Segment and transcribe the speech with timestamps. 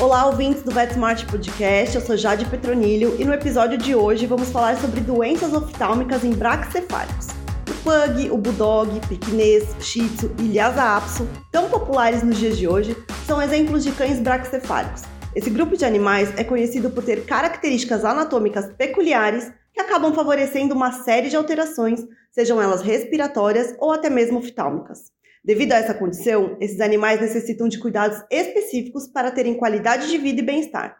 [0.00, 4.50] Olá, ouvintes do VetSmart Podcast, eu sou Jade Petronilho e no episódio de hoje vamos
[4.50, 7.28] falar sobre doenças oftálmicas em braxcefálicos.
[7.68, 12.68] O pug, o bulldog, pequinês, shih tzu e lhasa apso, tão populares nos dias de
[12.68, 12.96] hoje,
[13.26, 15.17] são exemplos de cães braxcefálicos.
[15.34, 20.90] Esse grupo de animais é conhecido por ter características anatômicas peculiares que acabam favorecendo uma
[20.90, 22.00] série de alterações,
[22.32, 25.12] sejam elas respiratórias ou até mesmo oftálmicas.
[25.44, 30.40] Devido a essa condição, esses animais necessitam de cuidados específicos para terem qualidade de vida
[30.40, 30.96] e bem-estar.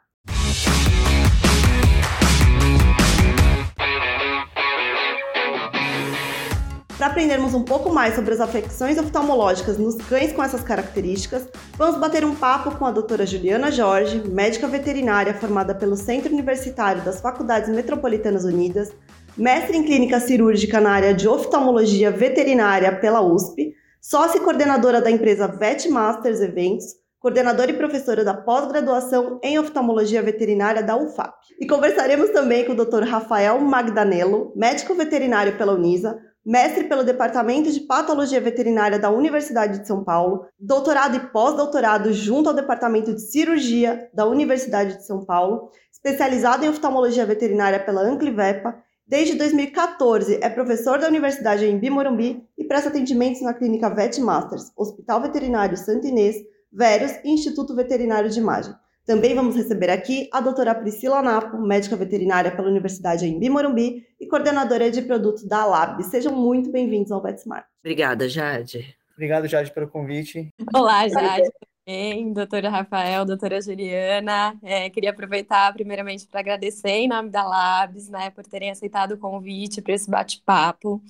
[7.09, 12.25] Aprendermos um pouco mais sobre as afecções oftalmológicas nos cães com essas características, vamos bater
[12.25, 17.71] um papo com a doutora Juliana Jorge, médica veterinária formada pelo Centro Universitário das Faculdades
[17.71, 18.93] Metropolitanas Unidas,
[19.37, 25.11] mestre em clínica cirúrgica na área de oftalmologia veterinária pela USP, sócia e coordenadora da
[25.11, 31.35] empresa VetMasters Eventos, coordenadora e professora da pós-graduação em oftalmologia veterinária da UFAP.
[31.61, 33.03] E conversaremos também com o Dr.
[33.03, 39.87] Rafael Magdanello, médico veterinário pela Unisa, mestre pelo Departamento de Patologia Veterinária da Universidade de
[39.87, 45.71] São Paulo, doutorado e pós-doutorado junto ao Departamento de Cirurgia da Universidade de São Paulo,
[45.93, 48.75] especializado em oftalmologia veterinária pela Anclivepa
[49.09, 55.23] Desde 2014, é professor da Universidade em Bimorumbi e presta atendimentos na clínica VetMasters, Hospital
[55.23, 56.37] Veterinário Santo Inês,
[56.73, 58.75] Véros e Instituto Veterinário de Imagem.
[59.07, 64.27] Também vamos receber aqui a doutora Priscila Napo, médica veterinária pela Universidade em Bimorumbi e
[64.27, 66.03] coordenadora de produtos da Lab.
[66.05, 67.65] Sejam muito bem-vindos ao VetSmart.
[67.81, 68.95] Obrigada, Jade.
[69.15, 70.53] Obrigado, Jade, pelo convite.
[70.75, 71.49] Olá, Jade
[71.89, 74.55] bem, doutora Rafael, doutora Juliana.
[74.63, 79.19] É, queria aproveitar primeiramente para agradecer em nome da Labs, né, por terem aceitado o
[79.19, 81.03] convite para esse bate-papo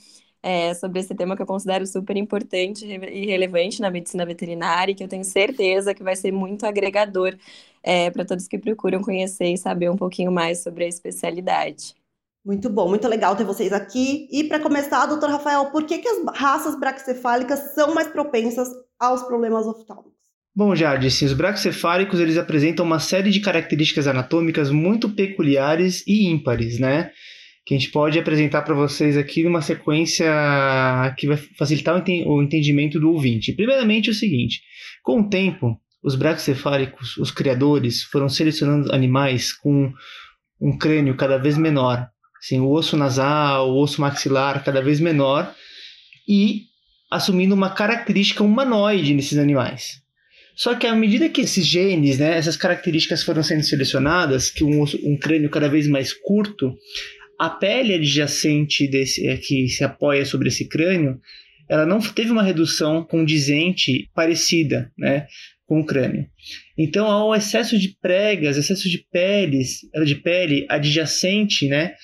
[0.43, 4.95] é, sobre esse tema que eu considero super importante e relevante na medicina veterinária e
[4.95, 7.37] que eu tenho certeza que vai ser muito agregador
[7.83, 11.95] é, para todos que procuram conhecer e saber um pouquinho mais sobre a especialidade.
[12.45, 14.29] Muito bom, muito legal ter vocês aqui.
[14.31, 19.23] E para começar, doutor Rafael, por que, que as raças braquicefálicas são mais propensas aos
[19.23, 20.19] problemas oftálmicos?
[20.55, 20.75] Bom,
[21.11, 27.13] sim, os braquicefálicos eles apresentam uma série de características anatômicas muito peculiares e ímpares, né?
[27.69, 30.25] Que a gente pode apresentar para vocês aqui numa sequência
[31.19, 33.53] que vai facilitar o entendimento do ouvinte.
[33.53, 34.63] Primeiramente, é o seguinte:
[35.03, 39.93] com o tempo, os braquicefálicos, os criadores, foram selecionando animais com
[40.59, 42.09] um crânio cada vez menor,
[42.43, 45.55] assim, o osso nasal, o osso maxilar cada vez menor
[46.27, 46.63] e
[47.11, 50.01] assumindo uma característica humanoide nesses animais.
[50.57, 54.83] Só que à medida que esses genes, né, essas características foram sendo selecionadas, que um,
[55.05, 56.75] um crânio cada vez mais curto,
[57.39, 61.21] a pele adjacente desse, é, que se apoia sobre esse crânio,
[61.69, 65.27] ela não teve uma redução condizente parecida, né,
[65.67, 66.27] com o crânio.
[66.77, 71.95] Então, ao excesso de pregas, excesso de peles, de pele adjacente, né,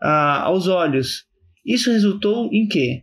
[0.00, 1.24] a, aos olhos,
[1.66, 3.02] isso resultou em quê?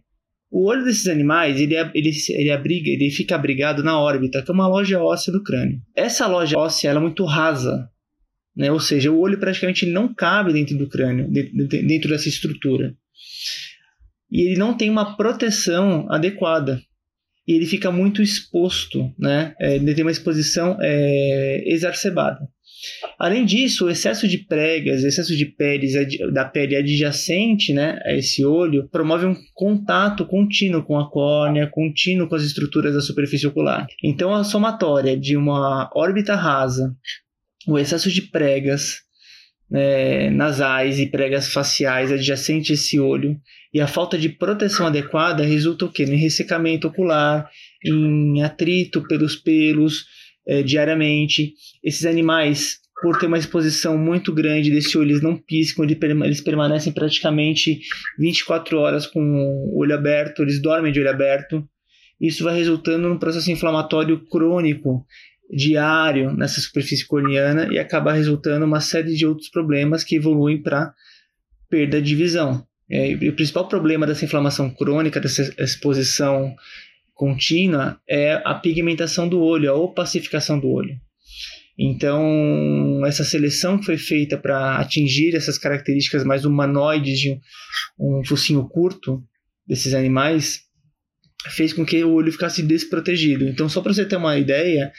[0.49, 4.53] O olho desses animais, ele, ele, ele, abriga, ele fica abrigado na órbita, que é
[4.53, 5.81] uma loja óssea do crânio.
[5.93, 7.89] Essa loja óssea ela é muito rasa,
[8.55, 8.71] né?
[8.71, 12.95] ou seja, o olho praticamente não cabe dentro do crânio, dentro dessa estrutura.
[14.31, 16.81] E ele não tem uma proteção adequada.
[17.47, 19.53] E ele fica muito exposto, né?
[19.59, 22.39] É, ele tem uma exposição é, exacerbada.
[23.17, 25.93] Além disso, o excesso de pregas, excesso de peles
[26.33, 32.27] da pele adjacente né, a esse olho promove um contato contínuo com a córnea, contínuo
[32.27, 33.87] com as estruturas da superfície ocular.
[34.03, 36.95] Então, a somatória de uma órbita rasa,
[37.67, 39.01] o excesso de pregas
[39.69, 43.39] né, nasais e pregas faciais adjacentes a esse olho
[43.73, 46.03] e a falta de proteção adequada resulta o quê?
[46.03, 47.49] Em ressecamento ocular,
[47.83, 50.05] em atrito pelos pelos,
[50.47, 51.53] é, diariamente.
[51.83, 56.93] Esses animais, por ter uma exposição muito grande desse olho, eles não piscam, eles permanecem
[56.93, 57.81] praticamente
[58.17, 61.67] 24 horas com o olho aberto, eles dormem de olho aberto.
[62.21, 65.05] Isso vai resultando num processo inflamatório crônico
[65.49, 70.93] diário nessa superfície corneana e acaba resultando uma série de outros problemas que evoluem para
[71.69, 72.65] perda de visão.
[72.89, 76.55] É, e o principal problema dessa inflamação crônica, dessa exposição
[77.13, 80.95] contínua é a pigmentação do olho, a opacificação do olho.
[81.77, 87.39] Então, essa seleção que foi feita para atingir essas características mais humanoides de
[87.99, 89.21] um focinho curto
[89.67, 90.61] desses animais
[91.49, 93.47] fez com que o olho ficasse desprotegido.
[93.47, 94.91] Então, só para você ter uma ideia,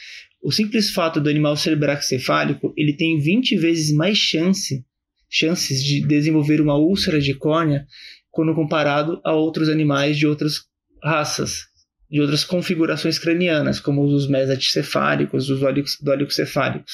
[0.47, 4.87] o simples fato do animal ser braxcefálico, ele tem 20 vezes mais chance,
[5.29, 7.85] chances de desenvolver uma úlcera de córnea
[8.31, 10.61] quando comparado a outros animais de outras
[11.03, 11.65] raças,
[12.09, 15.61] de outras configurações cranianas, como os mesacefálicos, os
[16.07, 16.93] olicocefálicos.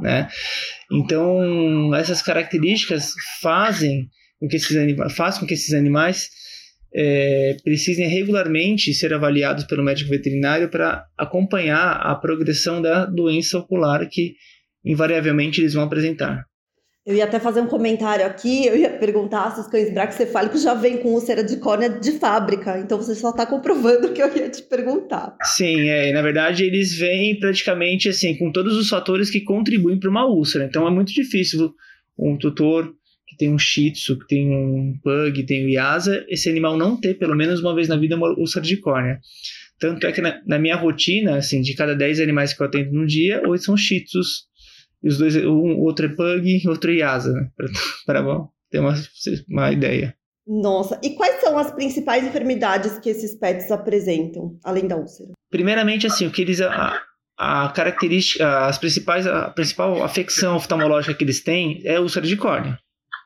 [0.00, 0.28] Né?
[0.92, 6.28] Então, essas características fazem com que esses, anima faz com que esses animais
[6.94, 14.08] é, precisem regularmente ser avaliados pelo médico veterinário para acompanhar a progressão da doença ocular
[14.08, 14.34] que
[14.84, 16.44] invariavelmente eles vão apresentar.
[17.06, 20.72] Eu ia até fazer um comentário aqui, eu ia perguntar se os cães braxcefálicos já
[20.72, 24.34] vêm com úlcera de córnea de fábrica, então você só está comprovando o que eu
[24.34, 25.36] ia te perguntar.
[25.42, 30.08] Sim, é, na verdade eles vêm praticamente assim, com todos os fatores que contribuem para
[30.08, 31.74] uma úlcera, então é muito difícil
[32.18, 32.94] um tutor
[33.34, 36.98] que tem um Shih Tzu, que tem um Pug, tem um Yasa, esse animal não
[36.98, 39.18] ter pelo menos uma vez na vida uma úlcera de córnea.
[39.78, 42.92] Tanto é que na, na minha rotina, assim, de cada 10 animais que eu atendo
[42.92, 44.46] no dia, 8 são Shih Tzus,
[45.02, 47.50] e os dois, um, outro é Pug outro é Yasa, né?
[48.06, 48.22] Para
[48.70, 48.94] ter uma,
[49.48, 50.16] uma ideia.
[50.46, 55.32] Nossa, e quais são as principais enfermidades que esses pets apresentam, além da úlcera?
[55.50, 56.60] Primeiramente, assim, o que eles.
[56.60, 57.00] A,
[57.36, 62.36] a característica, as principais, a principal afecção oftalmológica que eles têm é a úlcera de
[62.36, 62.78] córnea,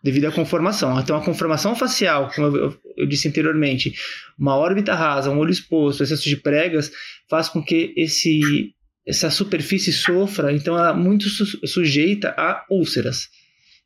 [0.03, 0.99] devido à conformação.
[1.01, 3.95] Então, a conformação facial, como eu, eu disse anteriormente,
[4.39, 6.91] uma órbita rasa, um olho exposto, excesso de pregas,
[7.29, 8.75] faz com que esse
[9.07, 13.29] essa superfície sofra, então ela é muito su sujeita a úlceras.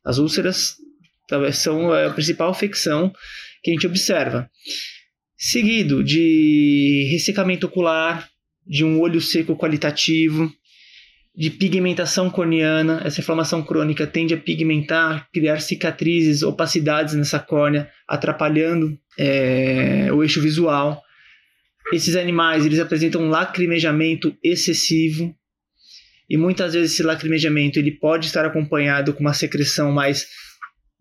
[0.03, 0.75] As úlceras
[1.53, 3.13] são a principal afecção
[3.63, 4.49] que a gente observa.
[5.37, 8.29] Seguido de ressecamento ocular,
[8.67, 10.51] de um olho seco qualitativo,
[11.35, 13.01] de pigmentação corneana.
[13.03, 20.41] Essa inflamação crônica tende a pigmentar, criar cicatrizes, opacidades nessa córnea, atrapalhando é, o eixo
[20.41, 21.01] visual.
[21.91, 25.35] Esses animais eles apresentam um lacrimejamento excessivo
[26.29, 30.25] e muitas vezes esse lacrimejamento ele pode estar acompanhado com uma secreção mais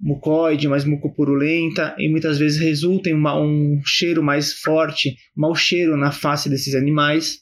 [0.00, 5.96] mucoide, mais mucopurulenta e muitas vezes resulta em uma, um cheiro mais forte, mau cheiro
[5.96, 7.38] na face desses animais.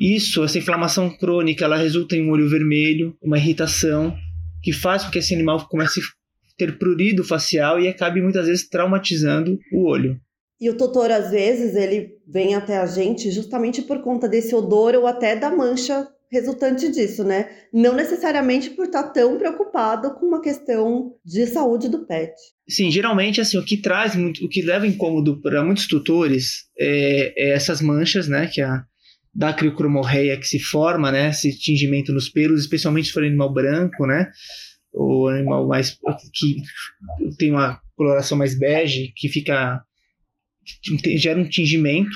[0.00, 4.16] Isso, essa inflamação crônica, ela resulta em um olho vermelho, uma irritação
[4.62, 6.02] que faz com que esse animal comece a
[6.56, 10.18] ter prurido facial e acabe muitas vezes traumatizando o olho.
[10.60, 14.94] E o tutor, às vezes, ele vem até a gente justamente por conta desse odor
[14.94, 17.48] ou até da mancha resultante disso, né?
[17.72, 22.32] Não necessariamente por estar tão preocupado com uma questão de saúde do pet.
[22.68, 27.32] Sim, geralmente assim o que traz muito, o que leva incômodo para muitos tutores é,
[27.36, 28.46] é, essas manchas, né?
[28.46, 28.68] Que é
[29.34, 31.30] a dacriocromorreia que se forma, né?
[31.30, 34.30] Esse tingimento nos pelos, especialmente se for animal branco, né?
[34.92, 35.96] Ou animal mais
[36.34, 36.56] que
[37.38, 39.82] tem uma coloração mais bege, que fica
[41.16, 42.10] gera um tingimento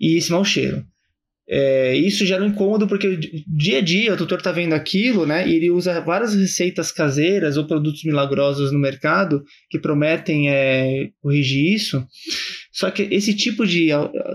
[0.00, 0.84] e esse mau cheiro.
[1.50, 3.16] É, isso gera um incômodo porque
[3.46, 5.48] dia a dia o tutor está vendo aquilo, né?
[5.48, 11.72] E ele usa várias receitas caseiras ou produtos milagrosos no mercado que prometem é, corrigir
[11.72, 12.06] isso.
[12.78, 13.88] Só que esse tipo de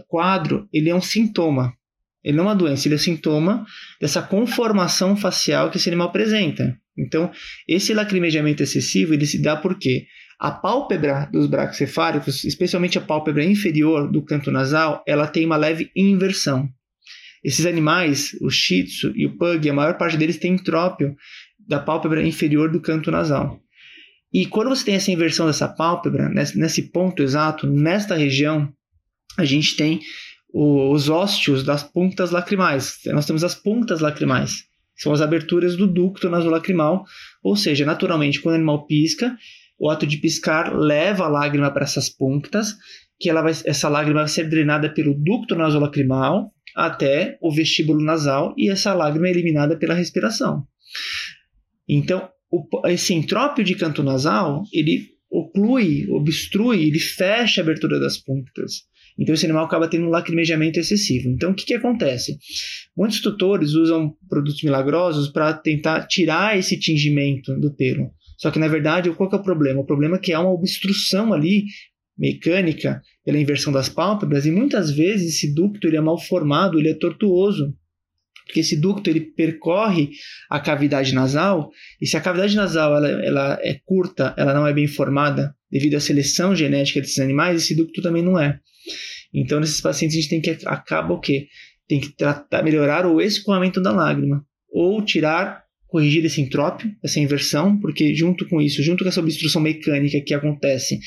[0.09, 1.71] quadro ele é um sintoma.
[2.21, 3.65] Ele não é uma doença, ele é sintoma
[4.01, 6.77] dessa conformação facial que esse animal apresenta.
[6.97, 7.31] Então,
[7.65, 10.07] esse lacrimejamento excessivo ele se dá por quê?
[10.37, 15.89] A pálpebra dos braquicefálicos, especialmente a pálpebra inferior do canto nasal, ela tem uma leve
[15.95, 16.67] inversão.
[17.41, 21.15] Esses animais, o Shih Tzu e o Pug, a maior parte deles tem entrópio
[21.65, 23.61] da pálpebra inferior do canto nasal.
[24.33, 28.73] E quando você tem essa inversão dessa pálpebra, nesse, ponto exato, nesta região,
[29.37, 29.99] a gente tem
[30.51, 32.99] os ósteos das pontas lacrimais.
[33.07, 34.63] Nós temos as pontas lacrimais,
[34.95, 37.05] são as aberturas do ducto nasolacrimal,
[37.43, 39.35] ou seja, naturalmente, quando o animal pisca,
[39.79, 42.75] o ato de piscar leva a lágrima para essas pontas,
[43.19, 48.53] que ela vai, essa lágrima vai ser drenada pelo ducto nasolacrimal até o vestíbulo nasal
[48.57, 50.65] e essa lágrima é eliminada pela respiração.
[51.87, 52.29] Então,
[52.85, 58.83] esse entrópio de canto nasal, ele oclui, obstrui, ele fecha a abertura das pontas.
[59.17, 61.29] Então, esse animal acaba tendo um lacrimejamento excessivo.
[61.29, 62.37] Então, o que, que acontece?
[62.95, 68.11] Muitos tutores usam produtos milagrosos para tentar tirar esse tingimento do pelo.
[68.37, 69.81] Só que, na verdade, qual que é o problema?
[69.81, 71.65] O problema é que há uma obstrução ali
[72.17, 76.89] mecânica pela inversão das pálpebras e muitas vezes esse ducto ele é mal formado, ele
[76.89, 77.73] é tortuoso.
[78.45, 80.09] Porque esse ducto ele percorre
[80.49, 81.71] a cavidade nasal
[82.01, 85.95] e se a cavidade nasal ela, ela é curta, ela não é bem formada devido
[85.95, 88.59] à seleção genética desses animais, esse ducto também não é.
[89.33, 91.47] Então, nesses pacientes, a gente tem que acaba o quê?
[91.87, 97.79] Tem que tratar, melhorar o escoamento da lágrima ou tirar corrigir esse entrópio, essa inversão,
[97.79, 100.99] porque junto com isso, junto com essa obstrução mecânica que acontece,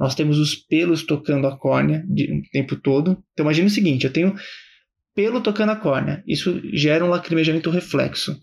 [0.00, 3.22] nós temos os pelos tocando a córnea de, o tempo todo.
[3.32, 4.34] Então imagine o seguinte, eu tenho
[5.14, 6.22] pelo tocando a córnea.
[6.26, 8.38] Isso gera um lacrimejamento reflexo.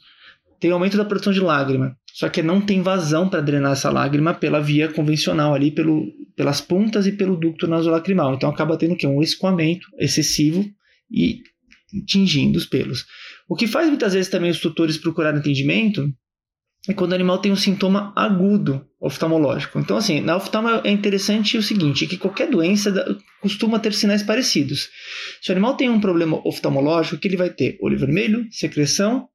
[0.60, 4.34] Tem aumento da produção de lágrima, só que não tem vazão para drenar essa lágrima
[4.34, 8.34] pela via convencional ali, pelo, pelas pontas e pelo ducto nasolacrimal.
[8.34, 10.66] Então acaba tendo que um escoamento excessivo
[11.10, 11.42] e
[12.06, 13.06] tingindo os pelos.
[13.48, 16.14] O que faz muitas vezes também os tutores procurarem atendimento
[16.88, 19.80] é quando o animal tem um sintoma agudo oftalmológico.
[19.80, 24.90] Então, assim, na oftalmo é interessante o seguinte, que qualquer doença costuma ter sinais parecidos.
[25.42, 29.28] Se o animal tem um problema oftalmológico, que ele vai ter olho vermelho, secreção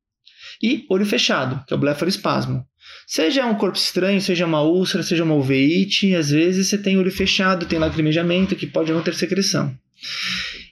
[0.62, 2.64] e olho fechado, que é o blefaroespasmo.
[3.06, 7.10] Seja um corpo estranho, seja uma úlcera, seja uma uveíte, às vezes você tem olho
[7.10, 9.74] fechado, tem lacrimejamento, que pode não ter secreção.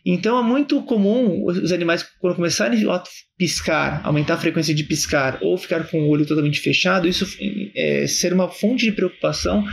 [0.04, 3.02] Então é muito comum os animais, quando começarem a
[3.38, 7.26] piscar, aumentar a frequência de piscar ou ficar com o olho totalmente fechado, isso
[7.74, 9.64] é, ser uma fonte de preocupação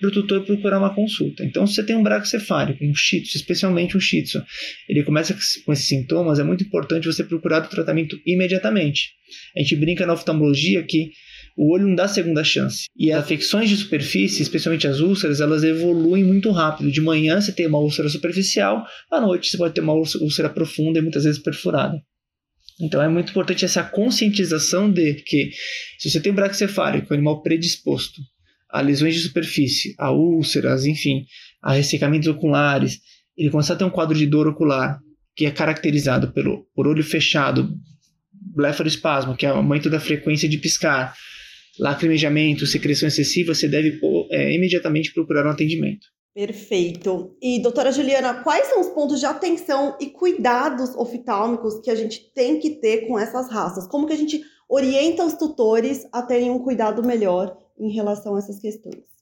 [0.00, 1.44] para o tutor procurar uma consulta.
[1.44, 4.42] Então, se você tem um braquicefálico, um shih tzu, especialmente um shih tzu,
[4.88, 9.10] ele começa com esses sintomas, é muito importante você procurar o tratamento imediatamente.
[9.56, 11.10] A gente brinca na oftalmologia que
[11.58, 12.84] o olho não dá segunda chance.
[12.96, 16.92] E as afecções de superfície, especialmente as úlceras, elas evoluem muito rápido.
[16.92, 21.00] De manhã você tem uma úlcera superficial, à noite você pode ter uma úlcera profunda
[21.00, 22.00] e muitas vezes perfurada.
[22.80, 25.50] Então é muito importante essa conscientização de que
[25.98, 28.20] se você tem braquicefálico, animal predisposto
[28.70, 31.24] a lesões de superfície, a úlceras, enfim,
[31.60, 33.00] a ressecamentos oculares,
[33.36, 35.00] ele começar a ter um quadro de dor ocular
[35.34, 37.72] que é caracterizado pelo por olho fechado,
[38.54, 41.14] blefaroespasmo, que é aumento da frequência de piscar,
[41.78, 46.06] lacrimejamento, secreção excessiva, você deve é, imediatamente procurar um atendimento.
[46.34, 47.36] Perfeito.
[47.42, 52.32] E, doutora Juliana, quais são os pontos de atenção e cuidados oftálmicos que a gente
[52.32, 53.88] tem que ter com essas raças?
[53.88, 58.38] Como que a gente orienta os tutores a terem um cuidado melhor em relação a
[58.38, 59.17] essas questões?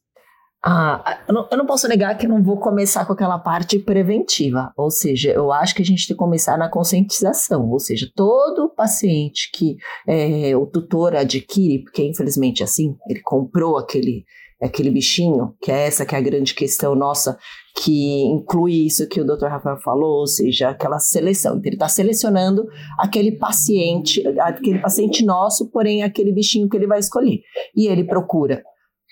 [0.68, 3.78] Ah, eu não, eu não, posso negar que eu não vou começar com aquela parte
[3.78, 8.11] preventiva, ou seja, eu acho que a gente tem que começar na conscientização, ou seja,
[8.16, 9.76] todo paciente que
[10.08, 14.25] é, o tutor adquire, porque infelizmente assim, ele comprou aquele,
[14.61, 17.38] aquele bichinho, que é essa que é a grande questão nossa,
[17.76, 19.46] que inclui isso que o Dr.
[19.46, 21.58] Rafael falou, ou seja, aquela seleção.
[21.58, 22.66] Então, ele está selecionando
[22.99, 27.38] aquele paciente, aquele paciente nosso, porém aquele bichinho que ele vai escolher.
[27.76, 28.64] E ele procura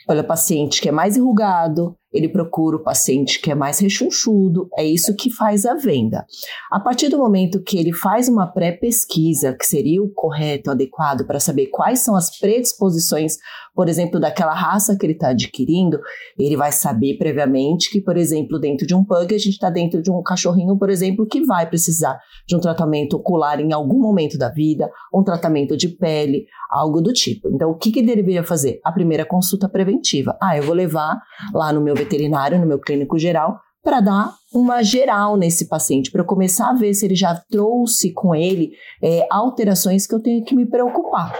[0.06, 4.68] Olha, o paciente que é mais enrugado, ele procura o paciente que é mais rechonchudo,
[4.78, 6.24] é isso que faz a venda.
[6.70, 11.40] A partir do momento que ele faz uma pré-pesquisa, que seria o correto, adequado para
[11.40, 13.36] saber quais são as predisposições,
[13.74, 15.98] por exemplo, daquela raça que ele está adquirindo,
[16.38, 20.00] ele vai saber previamente que, por exemplo, dentro de um pug, a gente está dentro
[20.00, 24.38] de um cachorrinho, por exemplo, que vai precisar de um tratamento ocular em algum momento
[24.38, 27.48] da vida, um tratamento de pele, algo do tipo.
[27.48, 28.80] Então, o que, que ele deveria fazer?
[28.84, 30.36] A primeira consulta preventiva.
[30.40, 31.20] Ah, eu vou levar
[31.52, 36.24] lá no meu veterinário, no meu clínico geral, para dar uma geral nesse paciente, para
[36.24, 38.70] começar a ver se ele já trouxe com ele
[39.02, 41.34] é, alterações que eu tenho que me preocupar.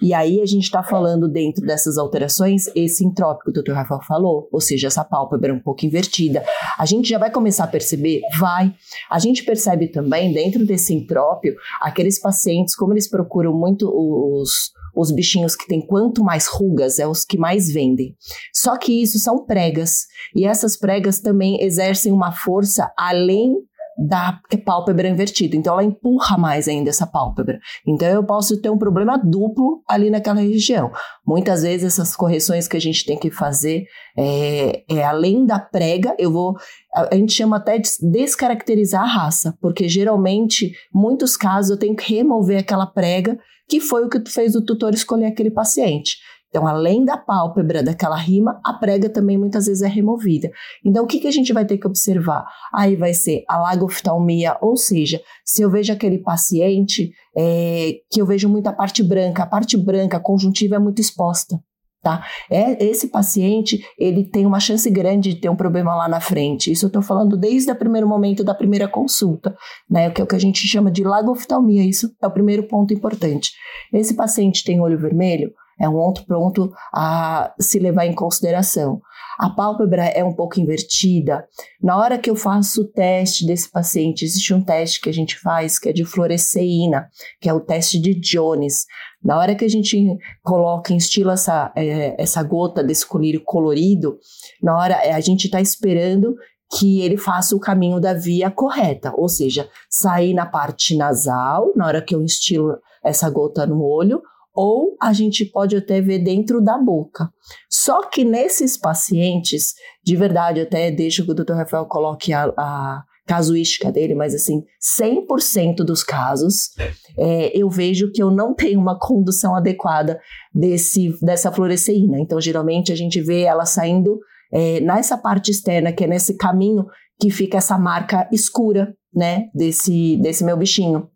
[0.00, 3.72] E aí a gente está falando dentro dessas alterações, esse entrópico que o Dr.
[3.72, 6.44] Rafael falou, ou seja, essa pálpebra um pouco invertida.
[6.78, 8.20] A gente já vai começar a perceber?
[8.38, 8.72] Vai.
[9.10, 15.12] A gente percebe também dentro desse entrópio, aqueles pacientes, como eles procuram muito os os
[15.12, 18.16] bichinhos que têm quanto mais rugas é os que mais vendem.
[18.52, 23.54] Só que isso são pregas e essas pregas também exercem uma força além
[23.98, 25.56] da pálpebra invertida.
[25.56, 27.58] Então ela empurra mais ainda essa pálpebra.
[27.86, 30.92] Então eu posso ter um problema duplo ali naquela região.
[31.26, 33.84] Muitas vezes essas correções que a gente tem que fazer
[34.16, 36.56] é, é além da prega, eu vou
[36.94, 42.14] a gente chama até de descaracterizar a raça, porque geralmente, muitos casos, eu tenho que
[42.14, 43.38] remover aquela prega
[43.68, 46.16] que foi o que fez o tutor escolher aquele paciente.
[46.48, 50.50] Então, além da pálpebra daquela rima, a prega também muitas vezes é removida.
[50.84, 52.46] Então, o que, que a gente vai ter que observar?
[52.74, 58.26] Aí vai ser a lagoftalmia, ou seja, se eu vejo aquele paciente é, que eu
[58.26, 61.60] vejo muita parte branca, a parte branca, a conjuntiva é muito exposta.
[62.00, 62.24] Tá?
[62.48, 66.70] É, esse paciente ele tem uma chance grande de ter um problema lá na frente.
[66.70, 69.56] Isso eu estou falando desde o primeiro momento da primeira consulta,
[69.90, 70.08] né?
[70.10, 71.84] Que é o que a gente chama de lagoftalmia.
[71.84, 73.50] Isso é o primeiro ponto importante.
[73.92, 79.00] Esse paciente tem olho vermelho, é um outro ponto a se levar em consideração.
[79.38, 81.46] A pálpebra é um pouco invertida.
[81.80, 85.38] Na hora que eu faço o teste desse paciente, existe um teste que a gente
[85.38, 87.08] faz que é de fluoresceína,
[87.40, 88.84] que é o teste de Jones.
[89.22, 89.96] Na hora que a gente
[90.42, 94.18] coloca, instila essa, é, essa gota desse colírio colorido,
[94.60, 96.34] na hora é, a gente está esperando
[96.76, 101.86] que ele faça o caminho da via correta, ou seja, sair na parte nasal, na
[101.86, 104.20] hora que eu instilo essa gota no olho,
[104.60, 107.30] ou a gente pode até ver dentro da boca.
[107.70, 109.72] Só que nesses pacientes,
[110.04, 111.52] de verdade, até deixa que o Dr.
[111.52, 114.64] Rafael coloque a, a casuística dele, mas assim,
[115.00, 116.70] 100% dos casos,
[117.16, 120.18] é, eu vejo que eu não tenho uma condução adequada
[120.52, 122.18] desse, dessa fluoresceína.
[122.18, 124.18] Então, geralmente, a gente vê ela saindo
[124.52, 126.84] é, nessa parte externa, que é nesse caminho
[127.20, 131.08] que fica essa marca escura, né, desse, desse meu bichinho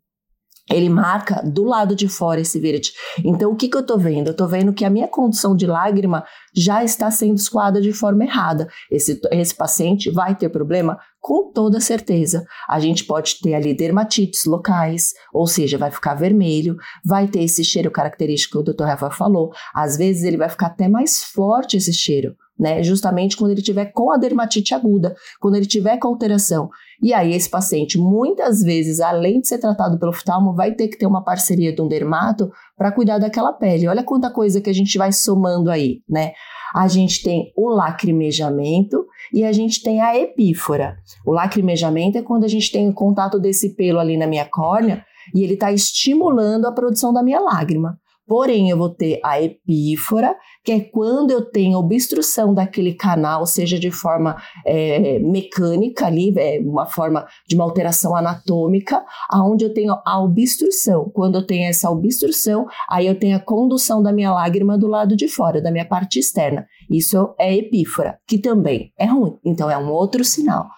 [0.73, 2.93] ele marca do lado de fora esse verde.
[3.25, 4.29] Então, o que, que eu estou vendo?
[4.29, 6.25] Eu estou vendo que a minha condução de lágrima
[6.55, 8.69] já está sendo escoada de forma errada.
[8.91, 10.99] Esse, esse paciente vai ter problema?
[11.21, 12.45] Com toda certeza.
[12.69, 17.63] A gente pode ter ali dermatites locais, ou seja, vai ficar vermelho, vai ter esse
[17.65, 18.85] cheiro característico que o Dr.
[18.85, 19.53] Rafa falou.
[19.75, 22.83] Às vezes ele vai ficar até mais forte esse cheiro né?
[22.83, 26.69] Justamente quando ele tiver com a dermatite aguda, quando ele tiver com alteração.
[27.03, 30.97] E aí esse paciente, muitas vezes, além de ser tratado pelo oftalmo, vai ter que
[30.97, 33.89] ter uma parceria de um dermato para cuidar daquela pele.
[33.89, 36.33] Olha quanta coisa que a gente vai somando aí, né?
[36.75, 40.97] A gente tem o lacrimejamento e a gente tem a epífora.
[41.27, 45.05] O lacrimejamento é quando a gente tem o contato desse pelo ali na minha córnea
[45.35, 47.99] e ele está estimulando a produção da minha lágrima.
[48.27, 53.79] Porém, eu vou ter a epífora, que é quando eu tenho obstrução daquele canal, seja
[53.79, 59.95] de forma é, mecânica ali, é, uma forma de uma alteração anatômica, aonde eu tenho
[60.05, 61.11] a obstrução.
[61.13, 65.17] Quando eu tenho essa obstrução, aí eu tenho a condução da minha lágrima do lado
[65.17, 66.67] de fora, da minha parte externa.
[66.91, 69.37] Isso é epífora, que também é ruim.
[69.45, 70.69] Então é um outro sinal.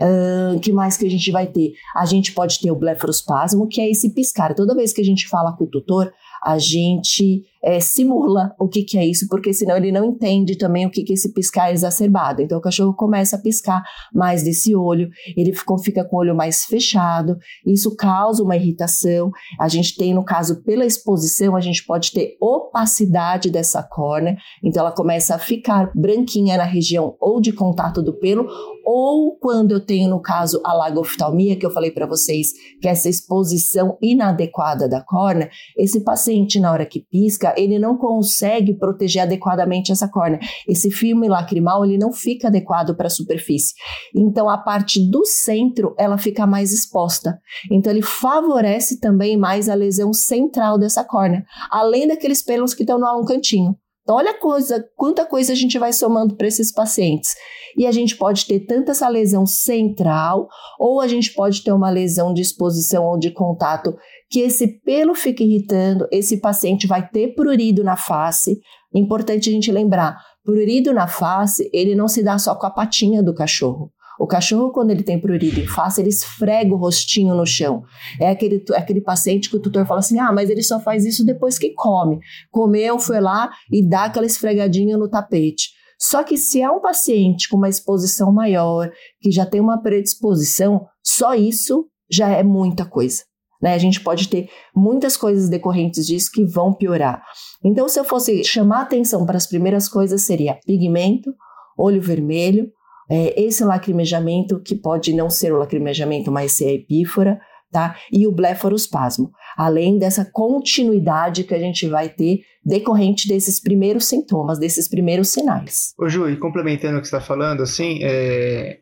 [0.00, 1.74] Uh, que mais que a gente vai ter?
[1.94, 4.54] A gente pode ter o blefarospasmo, que é esse piscar.
[4.54, 6.12] Toda vez que a gente fala com o tutor,
[6.42, 10.86] a gente é, simula o que, que é isso, porque senão ele não entende também
[10.86, 12.40] o que, que é esse piscar exacerbado.
[12.40, 13.82] Então o cachorro começa a piscar
[14.14, 19.32] mais desse olho, ele ficou, fica com o olho mais fechado, isso causa uma irritação.
[19.58, 24.82] A gente tem, no caso, pela exposição, a gente pode ter opacidade dessa córnea, então
[24.82, 28.46] ela começa a ficar branquinha na região ou de contato do pelo,
[28.84, 32.92] ou quando eu tenho, no caso, a lagoftalmia, que eu falei para vocês, que é
[32.92, 39.22] essa exposição inadequada da córnea, esse paciente, na hora que pisca, ele não consegue proteger
[39.22, 40.40] adequadamente essa córnea.
[40.68, 43.74] Esse filme lacrimal, ele não fica adequado para a superfície.
[44.14, 47.38] Então, a parte do centro, ela fica mais exposta.
[47.70, 52.98] Então, ele favorece também mais a lesão central dessa córnea, além daqueles pelos que estão
[52.98, 53.76] no cantinho.
[54.06, 57.34] Então, olha coisa, quanta coisa a gente vai somando para esses pacientes.
[57.76, 60.46] E a gente pode ter tanto essa lesão central,
[60.78, 63.96] ou a gente pode ter uma lesão de exposição ou de contato,
[64.28, 68.58] que esse pelo fica irritando, esse paciente vai ter prurido na face.
[68.94, 73.22] Importante a gente lembrar, prurido na face, ele não se dá só com a patinha
[73.22, 73.90] do cachorro.
[74.18, 77.82] O cachorro, quando ele tem prurido em face, ele esfrega o rostinho no chão.
[78.18, 81.04] É aquele, é aquele paciente que o tutor fala assim: ah, mas ele só faz
[81.04, 82.18] isso depois que come.
[82.50, 85.68] Comeu, foi lá e dá aquela esfregadinha no tapete.
[85.98, 90.86] Só que se é um paciente com uma exposição maior, que já tem uma predisposição,
[91.02, 93.22] só isso já é muita coisa.
[93.62, 93.74] Né?
[93.74, 97.22] A gente pode ter muitas coisas decorrentes disso que vão piorar.
[97.64, 101.32] Então, se eu fosse chamar atenção para as primeiras coisas, seria pigmento,
[101.76, 102.70] olho vermelho,
[103.08, 107.38] é, esse lacrimejamento, que pode não ser o lacrimejamento, mas ser a epífora,
[107.70, 107.96] tá?
[108.12, 114.58] E o blefarospasmo, além dessa continuidade que a gente vai ter decorrente desses primeiros sintomas,
[114.58, 115.94] desses primeiros sinais.
[115.98, 118.78] Ô Ju, e complementando o que você está falando, assim, é...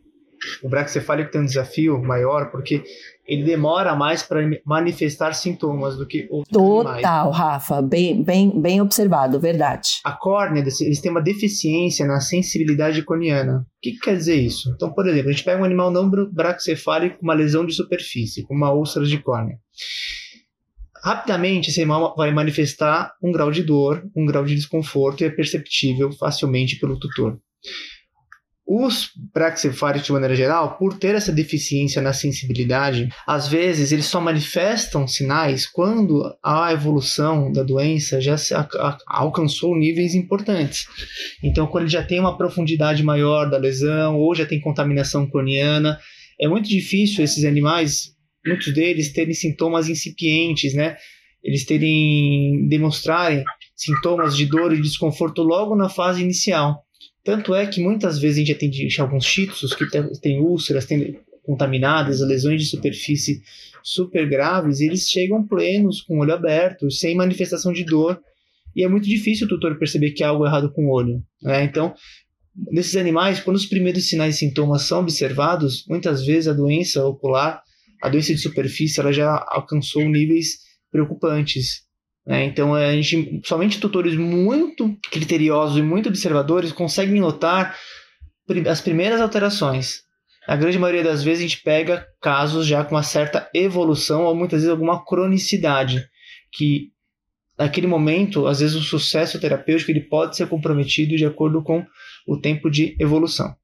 [0.63, 2.83] o braxcefálico tem um desafio maior, porque
[3.27, 7.37] ele demora mais para manifestar sintomas do que outros Total, animais.
[7.37, 10.01] Rafa, bem, bem, bem observado, verdade.
[10.05, 13.61] A córnea, eles têm uma deficiência na sensibilidade corneana.
[13.61, 14.71] O que, que, quer dizer isso?
[14.75, 18.43] Então, por exemplo, a gente pega um animal não braxcefálico com uma lesão de superfície,
[18.43, 19.59] com uma úlcera de córnea.
[21.03, 25.31] Rapidamente, esse animal vai manifestar um grau de dor, um grau de desconforto e é
[25.31, 27.39] perceptível facilmente pelo tutor.
[28.67, 34.23] Os braxcefálicos, de maneira geral, por ter essa deficiência na sensibilidade, às vezes eles só
[34.23, 38.37] manifestam sinais quando a evolução da doença já
[39.07, 40.87] alcançou níveis importantes.
[41.43, 45.99] Então, quando ele já tem uma profundidade maior da lesão ou já tem contaminação corneana,
[46.41, 48.15] é muito difícil esses animais,
[48.47, 50.97] muitos deles, terem sintomas incipientes, né?
[51.43, 53.45] Eles terem, demonstrarem
[53.77, 56.83] sintomas de dor e desconforto logo na fase inicial.
[57.25, 59.87] Tanto é que muitas vezes a gente atende alguns chitsos que
[60.21, 63.43] têm úlceras, têm contaminadas, lesões de superfície
[63.83, 68.21] super graves, e eles chegam plenos, com o olho aberto, sem manifestação de dor,
[68.75, 71.23] e é muito difícil o tutor perceber que há algo errado com o olho.
[71.43, 71.65] Né?
[71.65, 71.95] Então,
[72.71, 77.63] nesses animais, quando os primeiros sinais e sintomas são observados, muitas vezes a doença ocular,
[78.03, 80.59] a doença de superfície, ela já alcançou níveis
[80.91, 81.85] preocupantes.
[82.27, 82.45] Né?
[82.45, 87.77] Então, a gente, somente tutores muito criteriosos e muito observadores conseguem notar
[88.69, 90.03] as primeiras alterações.
[90.47, 94.35] Na grande maioria das vezes a gente pega casos já com uma certa evolução ou
[94.35, 96.07] muitas vezes alguma cronicidade,
[96.53, 96.91] que
[97.59, 101.85] naquele momento, às vezes o sucesso terapêutico ele pode ser comprometido de acordo com
[102.27, 103.55] o tempo de evolução.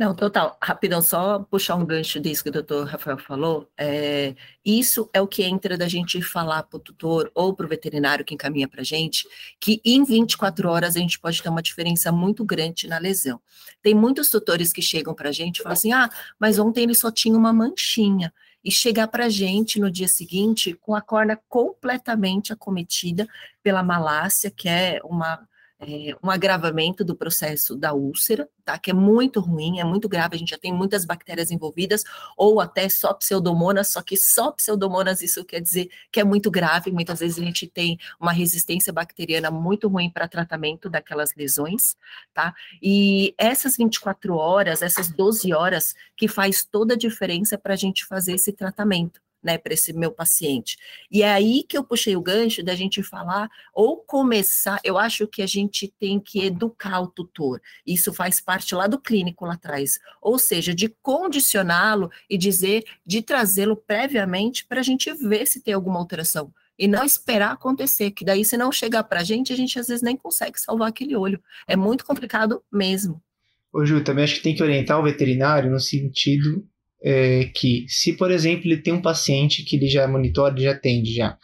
[0.00, 0.56] Não, total.
[0.62, 3.70] Rapidão, só puxar um gancho disso que o doutor Rafael falou.
[3.76, 4.34] É,
[4.64, 8.24] isso é o que entra da gente falar para o tutor ou para o veterinário
[8.24, 9.28] que encaminha para a gente,
[9.60, 13.38] que em 24 horas a gente pode ter uma diferença muito grande na lesão.
[13.82, 16.08] Tem muitos tutores que chegam para a gente e falam assim: ah,
[16.38, 18.32] mas ontem ele só tinha uma manchinha.
[18.64, 23.28] E chegar para a gente no dia seguinte com a corna completamente acometida
[23.62, 25.46] pela malácia, que é uma
[25.80, 28.78] é, um agravamento do processo da úlcera, tá?
[28.78, 32.04] Que é muito ruim, é muito grave, a gente já tem muitas bactérias envolvidas,
[32.36, 36.92] ou até só pseudomonas, só que só pseudomonas isso quer dizer que é muito grave,
[36.92, 41.96] muitas vezes a gente tem uma resistência bacteriana muito ruim para tratamento daquelas lesões,
[42.34, 42.54] tá?
[42.82, 48.04] E essas 24 horas, essas 12 horas, que faz toda a diferença para a gente
[48.04, 50.76] fazer esse tratamento né, para esse meu paciente.
[51.10, 55.26] E é aí que eu puxei o gancho da gente falar ou começar, eu acho
[55.26, 57.60] que a gente tem que educar o tutor.
[57.86, 63.22] Isso faz parte lá do clínico lá atrás, ou seja, de condicioná-lo e dizer, de
[63.22, 68.24] trazê-lo previamente para a gente ver se tem alguma alteração e não esperar acontecer, que
[68.24, 71.14] daí se não chegar para a gente, a gente às vezes nem consegue salvar aquele
[71.14, 71.38] olho.
[71.68, 73.22] É muito complicado mesmo.
[73.70, 76.66] Ô Ju, também acho que tem que orientar o veterinário no sentido
[77.02, 80.72] é, que se, por exemplo, ele tem um paciente que ele já monitora, ele já
[80.72, 81.36] atende já.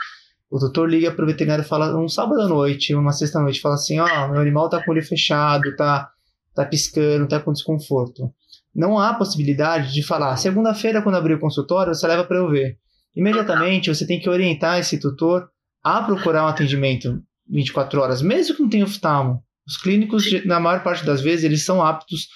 [0.50, 3.42] O doutor liga para o veterinário e fala um sábado à noite, uma sexta à
[3.42, 6.08] noite, fala assim, ó, oh, meu animal tá com o olho fechado, tá,
[6.54, 8.30] tá piscando, tá com desconforto.
[8.74, 12.78] Não há possibilidade de falar, segunda-feira quando abrir o consultório, você leva para eu ver.
[13.14, 15.48] Imediatamente você tem que orientar esse tutor
[15.82, 19.42] a procurar um atendimento 24 horas, mesmo que não tenha oftalmo.
[19.66, 22.28] Os clínicos, na maior parte das vezes, eles são aptos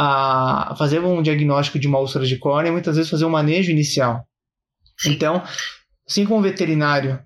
[0.00, 3.72] a fazer um diagnóstico de uma úlcera de córnea e muitas vezes fazer um manejo
[3.72, 4.24] inicial.
[5.04, 5.42] Então,
[6.08, 7.20] assim como o veterinário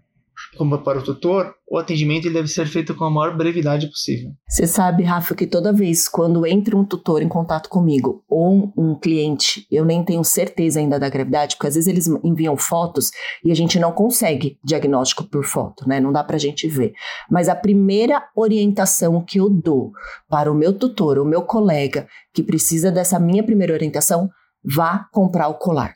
[0.57, 4.33] como para o tutor, o atendimento deve ser feito com a maior brevidade possível.
[4.49, 8.95] Você sabe, Rafa, que toda vez quando entra um tutor em contato comigo ou um
[8.95, 13.11] cliente, eu nem tenho certeza ainda da gravidade, porque às vezes eles enviam fotos
[13.45, 16.01] e a gente não consegue diagnóstico por foto, né?
[16.01, 16.93] Não dá pra gente ver.
[17.31, 19.93] Mas a primeira orientação que eu dou
[20.29, 24.29] para o meu tutor, o meu colega que precisa dessa minha primeira orientação,
[24.65, 25.95] vá comprar o colar.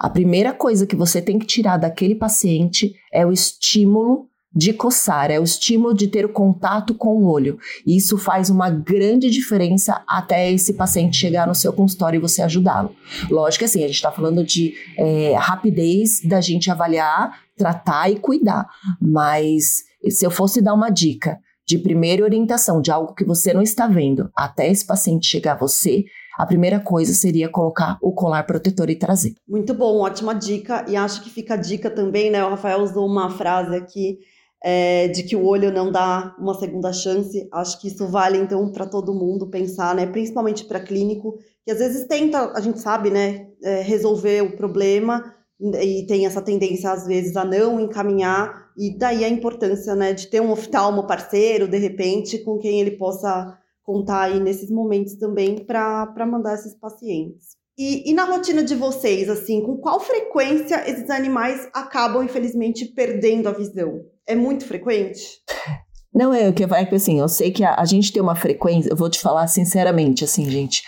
[0.00, 5.30] A primeira coisa que você tem que tirar daquele paciente é o estímulo de coçar,
[5.30, 7.58] é o estímulo de ter o contato com o olho.
[7.86, 12.40] E isso faz uma grande diferença até esse paciente chegar no seu consultório e você
[12.40, 12.96] ajudá-lo.
[13.30, 18.18] Lógico que assim, a gente está falando de é, rapidez da gente avaliar, tratar e
[18.18, 18.66] cuidar.
[18.98, 23.60] Mas se eu fosse dar uma dica de primeira orientação de algo que você não
[23.60, 26.06] está vendo até esse paciente chegar a você,
[26.38, 29.34] a primeira coisa seria colocar o colar protetor e trazer.
[29.48, 30.84] Muito bom, ótima dica.
[30.88, 32.44] E acho que fica a dica também, né?
[32.44, 34.18] O Rafael usou uma frase aqui
[34.62, 37.48] é, de que o olho não dá uma segunda chance.
[37.52, 40.06] Acho que isso vale então para todo mundo pensar, né?
[40.06, 45.34] Principalmente para clínico, que às vezes tenta, a gente sabe, né, é, resolver o problema
[45.60, 50.26] e tem essa tendência às vezes a não encaminhar e daí a importância, né, de
[50.26, 53.58] ter um oftalmo parceiro de repente com quem ele possa
[53.90, 57.56] contar aí nesses momentos também para mandar esses pacientes.
[57.76, 63.48] E, e, na rotina de vocês, assim, com qual frequência esses animais acabam, infelizmente, perdendo
[63.48, 64.04] a visão?
[64.26, 65.42] É muito frequente?
[66.12, 68.96] Não, é que é assim, eu sei que a, a, gente tem uma frequência, eu
[68.96, 70.82] vou te falar sinceramente, assim, gente.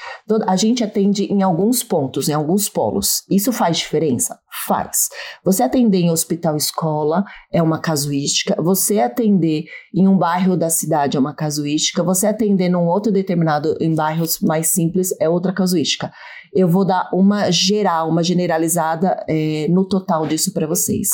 [0.49, 3.23] A gente atende em alguns pontos, em alguns polos.
[3.31, 4.37] Isso faz diferença?
[4.67, 5.09] Faz.
[5.45, 11.17] Você atender em hospital escola é uma casuística, você atender em um bairro da cidade
[11.17, 16.11] é uma casuística, você atender num outro determinado, em bairros mais simples, é outra casuística.
[16.53, 21.09] Eu vou dar uma geral, uma generalizada é, no total disso para vocês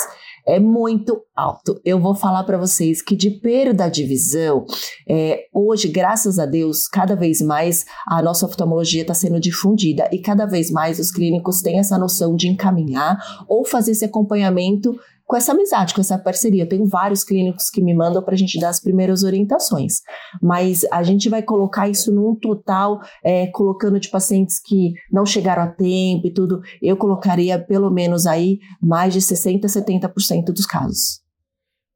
[0.49, 1.79] é muito alto.
[1.85, 4.65] Eu vou falar para vocês que de perda de visão,
[5.07, 10.21] é, hoje, graças a Deus, cada vez mais a nossa oftalmologia está sendo difundida e
[10.21, 15.37] cada vez mais os clínicos têm essa noção de encaminhar ou fazer esse acompanhamento com
[15.37, 16.63] essa amizade, com essa parceria.
[16.63, 20.01] Eu tenho vários clínicos que me mandam para a gente dar as primeiras orientações,
[20.43, 25.63] mas a gente vai colocar isso num total, é, colocando de pacientes que não chegaram
[25.63, 31.21] a tempo e tudo, eu colocaria pelo menos aí mais de 60%, 70% dos casos.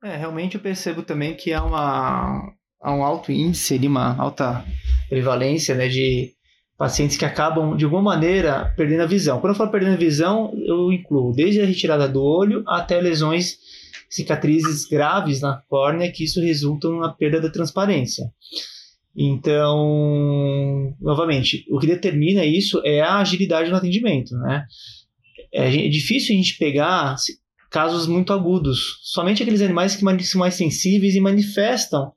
[0.04, 4.62] É, realmente eu percebo também que há, uma, há um alto índice, uma alta
[5.08, 6.34] prevalência né, de
[6.82, 9.38] pacientes que acabam, de alguma maneira, perdendo a visão.
[9.38, 13.56] Quando eu falo perdendo a visão, eu incluo desde a retirada do olho até lesões,
[14.10, 18.24] cicatrizes graves na córnea, que isso resulta na perda da transparência.
[19.16, 24.66] Então, novamente, o que determina isso é a agilidade no atendimento, né?
[25.54, 27.14] É, é difícil a gente pegar
[27.70, 28.98] casos muito agudos.
[29.04, 32.10] Somente aqueles animais que são mais sensíveis e manifestam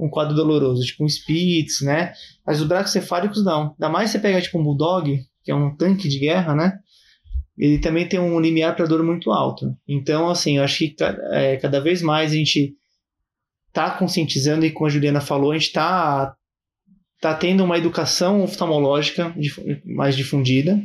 [0.00, 2.12] um quadro doloroso, tipo um Spitz, né?
[2.46, 3.72] Mas os bracocefálicos não.
[3.72, 6.78] Ainda mais você pega tipo um Bulldog, que é um tanque de guerra, né?
[7.58, 9.76] Ele também tem um limiar para dor muito alto.
[9.86, 10.96] Então, assim, eu acho que
[11.32, 12.74] é, cada vez mais a gente
[13.72, 16.34] tá conscientizando e como a Juliana falou, a gente tá,
[17.20, 19.34] tá tendo uma educação oftalmológica
[19.84, 20.80] mais difundida,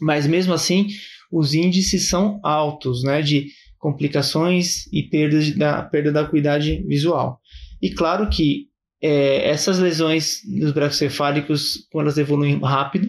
[0.00, 0.88] mas mesmo assim
[1.32, 3.46] os índices são altos, né, de
[3.78, 7.40] complicações e perdas da perda da acuidade visual.
[7.82, 8.68] E claro que
[9.02, 13.08] é, essas lesões dos bracocefálicos, quando elas evoluem rápido,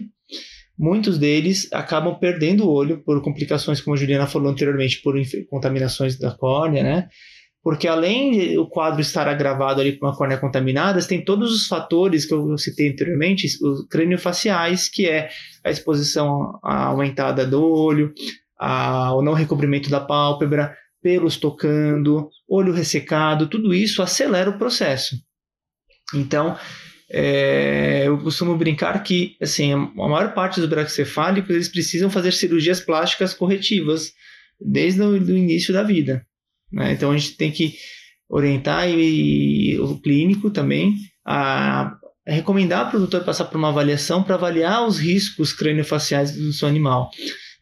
[0.76, 5.14] muitos deles acabam perdendo o olho por complicações, como a Juliana falou anteriormente, por
[5.48, 7.08] contaminações da córnea, né?
[7.62, 12.26] Porque além do quadro estar agravado ali com uma córnea contaminada, tem todos os fatores
[12.26, 15.30] que eu citei anteriormente, os craniofaciais, que é
[15.64, 18.12] a exposição aumentada do olho,
[18.58, 25.16] a, o não recobrimento da pálpebra, pelos tocando, olho ressecado, tudo isso acelera o processo.
[26.14, 26.56] Então,
[27.10, 32.80] é, eu costumo brincar que assim, a maior parte dos bracocefálicos eles precisam fazer cirurgias
[32.80, 34.14] plásticas corretivas
[34.58, 36.24] desde o início da vida.
[36.72, 36.92] Né?
[36.92, 37.74] Então a gente tem que
[38.26, 40.94] orientar e, e o clínico também
[41.26, 41.94] a,
[42.26, 47.10] recomendar ao produtor passar por uma avaliação para avaliar os riscos craniofaciais do seu animal.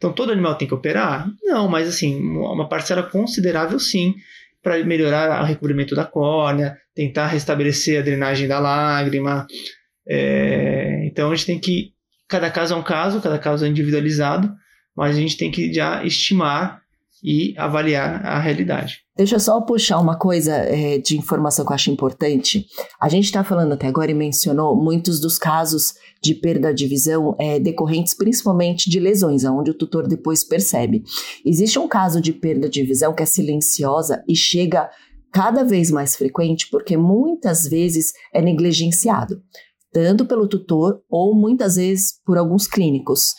[0.02, 1.30] Então, todo animal tem que operar?
[1.44, 4.16] Não, mas assim, uma parcela considerável sim,
[4.60, 9.46] para melhorar o recobrimento da córnea, tentar restabelecer a drenagem da lágrima.
[10.04, 11.92] É, então, a gente tem que.
[12.28, 14.52] Cada caso é um caso, cada caso é individualizado,
[14.96, 16.81] mas a gente tem que já estimar
[17.22, 18.98] e avaliar a realidade.
[19.16, 22.66] Deixa eu só puxar uma coisa é, de informação que eu acho importante.
[23.00, 27.36] A gente está falando até agora e mencionou muitos dos casos de perda de visão
[27.38, 31.04] é, decorrentes principalmente de lesões, onde o tutor depois percebe.
[31.44, 34.90] Existe um caso de perda de visão que é silenciosa e chega
[35.32, 39.42] cada vez mais frequente porque muitas vezes é negligenciado,
[39.92, 43.34] tanto pelo tutor ou muitas vezes por alguns clínicos,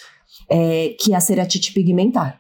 [0.50, 2.40] é, que é a ceratite pigmentar.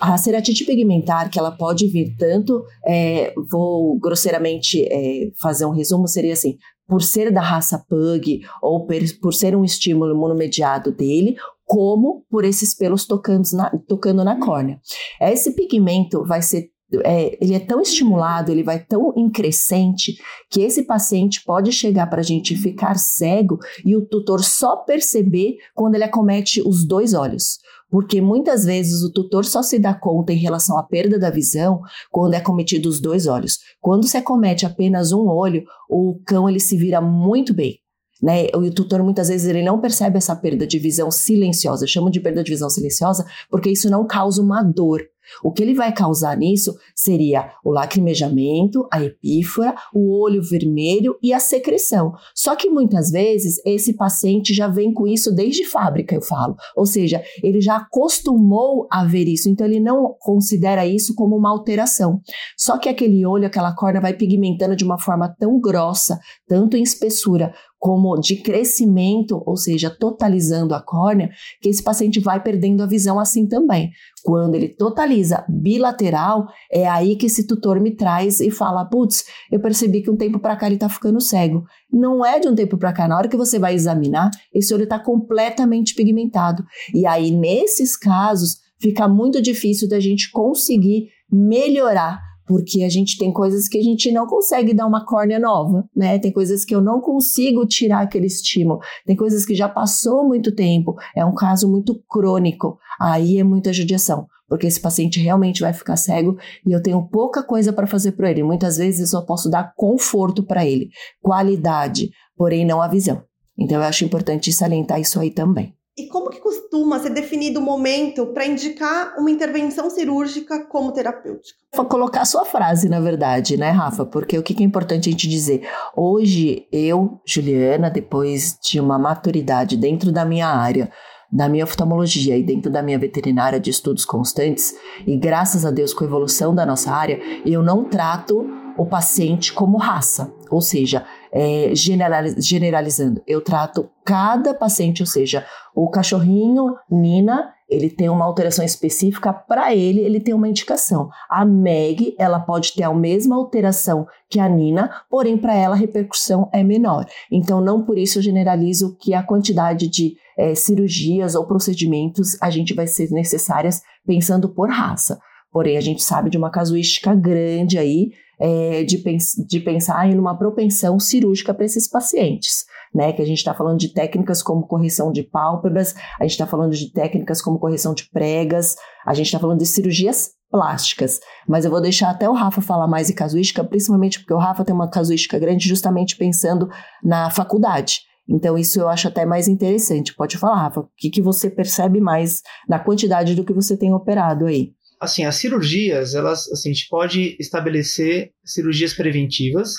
[0.00, 6.06] A ceratite pigmentar, que ela pode vir tanto, é, vou grosseiramente é, fazer um resumo,
[6.06, 6.56] seria assim,
[6.86, 8.86] por ser da raça pug ou
[9.20, 14.80] por ser um estímulo imunomediado dele, como por esses pelos tocando na, tocando na córnea.
[15.20, 16.70] Esse pigmento vai ser
[17.04, 20.16] é, ele é tão estimulado, ele vai tão em crescente,
[20.48, 25.56] que esse paciente pode chegar para a gente ficar cego e o tutor só perceber
[25.74, 27.58] quando ele acomete os dois olhos
[27.90, 31.80] porque muitas vezes o tutor só se dá conta em relação à perda da visão
[32.10, 33.58] quando é cometido os dois olhos.
[33.80, 37.78] Quando se acomete apenas um olho, o cão ele se vira muito bem.
[38.22, 38.46] Né?
[38.54, 41.84] O tutor muitas vezes ele não percebe essa perda de visão silenciosa.
[41.84, 45.02] Eu chamo de perda de visão silenciosa porque isso não causa uma dor.
[45.42, 51.32] O que ele vai causar nisso seria o lacrimejamento, a epífora, o olho vermelho e
[51.32, 52.12] a secreção.
[52.34, 56.56] Só que muitas vezes esse paciente já vem com isso desde fábrica, eu falo.
[56.76, 61.50] Ou seja, ele já acostumou a ver isso, então ele não considera isso como uma
[61.50, 62.20] alteração.
[62.56, 66.82] Só que aquele olho, aquela córnea vai pigmentando de uma forma tão grossa, tanto em
[66.82, 72.86] espessura como de crescimento, ou seja, totalizando a córnea, que esse paciente vai perdendo a
[72.86, 73.90] visão assim também.
[74.24, 79.60] Quando ele totaliza bilateral, é aí que esse tutor me traz e fala: putz, eu
[79.60, 81.64] percebi que um tempo para cá ele está ficando cego.
[81.92, 84.84] Não é de um tempo para cá, na hora que você vai examinar, esse olho
[84.84, 86.64] está completamente pigmentado.
[86.94, 93.32] E aí, nesses casos, fica muito difícil da gente conseguir melhorar porque a gente tem
[93.32, 96.18] coisas que a gente não consegue dar uma córnea nova, né?
[96.18, 100.54] Tem coisas que eu não consigo tirar aquele estímulo, tem coisas que já passou muito
[100.54, 105.72] tempo, é um caso muito crônico, aí é muita judiação, porque esse paciente realmente vai
[105.72, 108.42] ficar cego e eu tenho pouca coisa para fazer para ele.
[108.42, 110.88] Muitas vezes eu só posso dar conforto para ele,
[111.20, 113.22] qualidade, porém não a visão.
[113.58, 115.75] Então eu acho importante salientar isso aí também.
[115.98, 121.58] E como que costuma ser definido o momento para indicar uma intervenção cirúrgica como terapêutica?
[121.74, 124.04] Vou colocar a sua frase, na verdade, né, Rafa?
[124.04, 125.66] Porque o que é importante a gente dizer?
[125.96, 130.92] Hoje, eu, Juliana, depois de uma maturidade dentro da minha área,
[131.32, 134.74] da minha oftalmologia e dentro da minha veterinária de estudos constantes,
[135.06, 139.52] e graças a Deus com a evolução da nossa área, eu não trato o paciente
[139.54, 141.06] como raça, ou seja,
[141.36, 145.44] é, generalizando, eu trato cada paciente, ou seja,
[145.74, 151.10] o cachorrinho Nina, ele tem uma alteração específica para ele, ele tem uma indicação.
[151.28, 155.78] A Meg, ela pode ter a mesma alteração que a Nina, porém para ela a
[155.78, 157.04] repercussão é menor.
[157.30, 162.48] Então não por isso eu generalizo que a quantidade de é, cirurgias ou procedimentos a
[162.48, 165.18] gente vai ser necessárias pensando por raça.
[165.56, 170.18] Porém a gente sabe de uma casuística grande aí é, de, pens de pensar em
[170.18, 173.12] uma propensão cirúrgica para esses pacientes né?
[173.12, 176.72] Que a gente está falando de técnicas como correção de pálpebras, a gente está falando
[176.72, 181.20] de técnicas como correção de pregas, a gente está falando de cirurgias plásticas.
[181.48, 184.64] Mas eu vou deixar até o Rafa falar mais de casuística, principalmente porque o Rafa
[184.64, 186.68] tem uma casuística grande justamente pensando
[187.02, 188.00] na faculdade.
[188.28, 190.14] Então, isso eu acho até mais interessante.
[190.14, 193.92] Pode falar, Rafa, o que, que você percebe mais na quantidade do que você tem
[193.92, 194.75] operado aí?
[195.00, 199.74] Assim, as cirurgias, elas, assim, a gente pode estabelecer cirurgias preventivas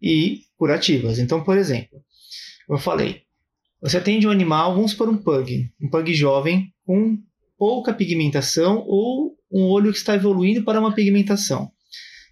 [0.00, 1.18] e curativas.
[1.18, 2.02] Então, por exemplo,
[2.68, 3.22] eu falei,
[3.80, 7.18] você atende um animal, vamos por um pug, um pug jovem com
[7.58, 11.70] pouca pigmentação ou um olho que está evoluindo para uma pigmentação.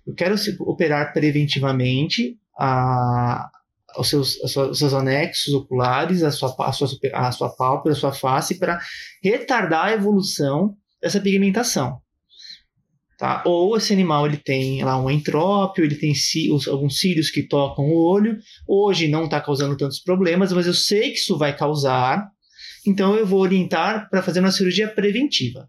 [0.07, 3.51] Eu quero operar preventivamente a,
[3.99, 8.13] os, seus, os seus anexos oculares, a sua, a sua, a sua pálpebra, a sua
[8.13, 8.81] face, para
[9.23, 12.01] retardar a evolução dessa pigmentação.
[13.21, 13.43] Tá?
[13.45, 16.15] Ou esse animal ele tem lá um entrópio, ele tem
[16.69, 18.39] alguns cílios que tocam o olho.
[18.67, 22.27] Hoje não está causando tantos problemas, mas eu sei que isso vai causar,
[22.87, 25.69] então eu vou orientar para fazer uma cirurgia preventiva.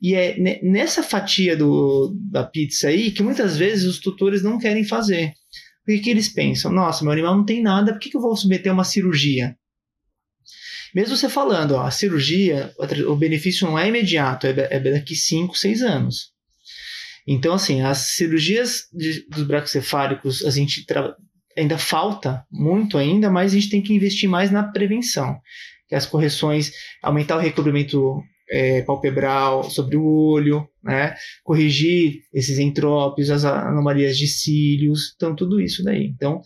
[0.00, 4.84] E é nessa fatia do, da pizza aí que muitas vezes os tutores não querem
[4.84, 5.32] fazer.
[5.84, 6.70] Porque que eles pensam?
[6.72, 9.56] Nossa, meu animal não tem nada, por que, que eu vou submeter a uma cirurgia?
[10.94, 12.72] Mesmo você falando, ó, a cirurgia,
[13.06, 16.32] o benefício não é imediato, é, é daqui 5, 6 anos.
[17.26, 20.84] Então, assim, as cirurgias de, dos bracocefálicos, a gente
[21.56, 25.38] ainda falta muito ainda, mas a gente tem que investir mais na prevenção.
[25.88, 31.14] Que as correções, aumentar o recobrimento é, palpebral sobre o olho, né?
[31.42, 36.06] corrigir esses entrópios, as anomalias de cílios, então tudo isso daí.
[36.06, 36.40] Então,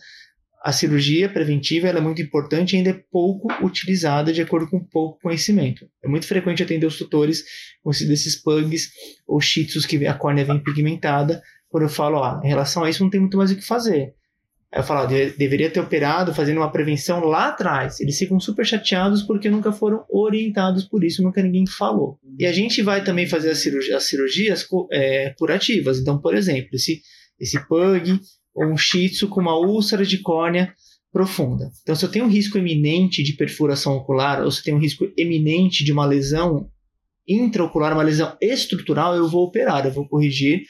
[0.63, 5.19] a cirurgia preventiva é muito importante e ainda é pouco utilizada de acordo com pouco
[5.21, 5.87] conhecimento.
[6.03, 7.43] É muito frequente atender os tutores
[7.83, 8.89] com desses pugs
[9.27, 12.89] ou shih tzus que a córnea vem pigmentada, quando eu falo, ó, em relação a
[12.89, 14.13] isso não tem muito mais o que fazer.
[14.73, 17.99] Eu falo, ó, deveria ter operado fazendo uma prevenção lá atrás.
[17.99, 22.19] Eles ficam super chateados porque nunca foram orientados por isso, nunca ninguém falou.
[22.37, 25.99] E a gente vai também fazer as, cirurgias, as cirurgias é, curativas.
[25.99, 27.01] Então, por exemplo, esse,
[27.39, 28.19] esse pug
[28.57, 30.73] ou um shih tzu com uma úlcera de córnea
[31.11, 31.71] profunda.
[31.83, 34.81] Então, se eu tenho um risco eminente de perfuração ocular, ou se eu tenho um
[34.81, 36.69] risco eminente de uma lesão
[37.27, 40.63] intraocular, uma lesão estrutural, eu vou operar, eu vou corrigir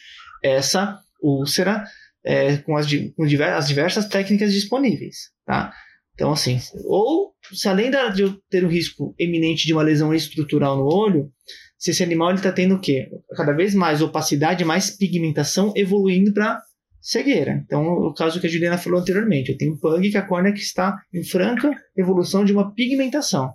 [0.43, 1.83] essa úlcera
[2.25, 5.71] é, com, as, com as diversas técnicas disponíveis, tá?
[6.13, 10.75] Então, assim, ou se além de eu ter um risco eminente de uma lesão estrutural
[10.75, 11.31] no olho,
[11.77, 13.07] se esse animal está tendo o quê?
[13.35, 16.59] Cada vez mais opacidade, mais pigmentação, evoluindo para
[17.07, 17.63] cegueira.
[17.65, 20.51] Então, o caso que a Juliana falou anteriormente, eu tenho um pug que a córnea
[20.51, 23.53] que está em franca evolução de uma pigmentação.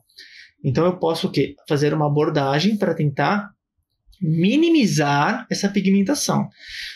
[0.64, 1.54] Então, eu posso o quê?
[1.68, 3.50] Fazer uma abordagem para tentar
[4.22, 6.48] minimizar essa pigmentação.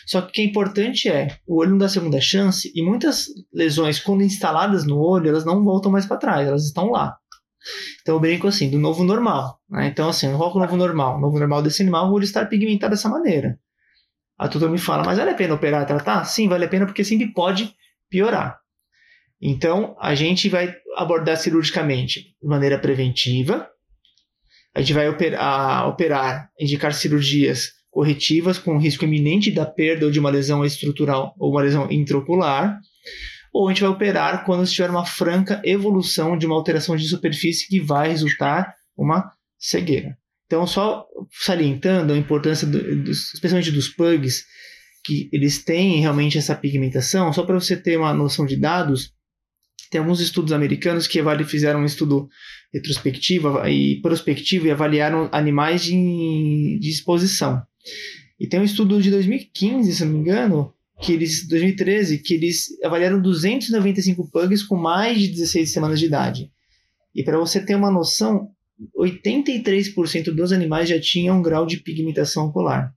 [0.07, 3.27] Só que o que é importante é, o olho não dá segunda chance e muitas
[3.53, 7.17] lesões, quando instaladas no olho, elas não voltam mais para trás, elas estão lá.
[8.01, 9.59] Então eu brinco assim, do novo normal.
[9.69, 9.87] Né?
[9.87, 11.17] Então assim, qual é o novo normal?
[11.17, 13.59] O novo normal desse animal, o olho estar pigmentado dessa maneira.
[14.37, 16.23] A tutor me fala, mas vale a pena operar e tratar?
[16.25, 17.73] Sim, vale a pena porque sempre pode
[18.09, 18.59] piorar.
[19.41, 23.67] Então, a gente vai abordar cirurgicamente de maneira preventiva.
[24.75, 30.19] A gente vai operar, operar indicar cirurgias corretivas com risco iminente da perda ou de
[30.19, 32.79] uma lesão estrutural ou uma lesão intraocular.
[33.51, 37.67] Ou a gente vai operar quando tiver uma franca evolução de uma alteração de superfície
[37.67, 40.15] que vai resultar uma cegueira.
[40.47, 44.45] Então, só salientando a importância, do, especialmente dos pugs,
[45.03, 49.13] que eles têm realmente essa pigmentação, só para você ter uma noção de dados,
[49.91, 52.27] tem alguns estudos americanos que fizeram um estudo
[52.73, 57.61] retrospectivo e prospectivo e avaliaram animais de, de exposição.
[58.39, 62.67] E tem um estudo de 2015, se não me engano, que eles 2013, que eles
[62.83, 66.51] avaliaram 295 pugs com mais de 16 semanas de idade.
[67.15, 68.49] E para você ter uma noção,
[68.97, 72.93] 83% dos animais já tinham um grau de pigmentação ocular.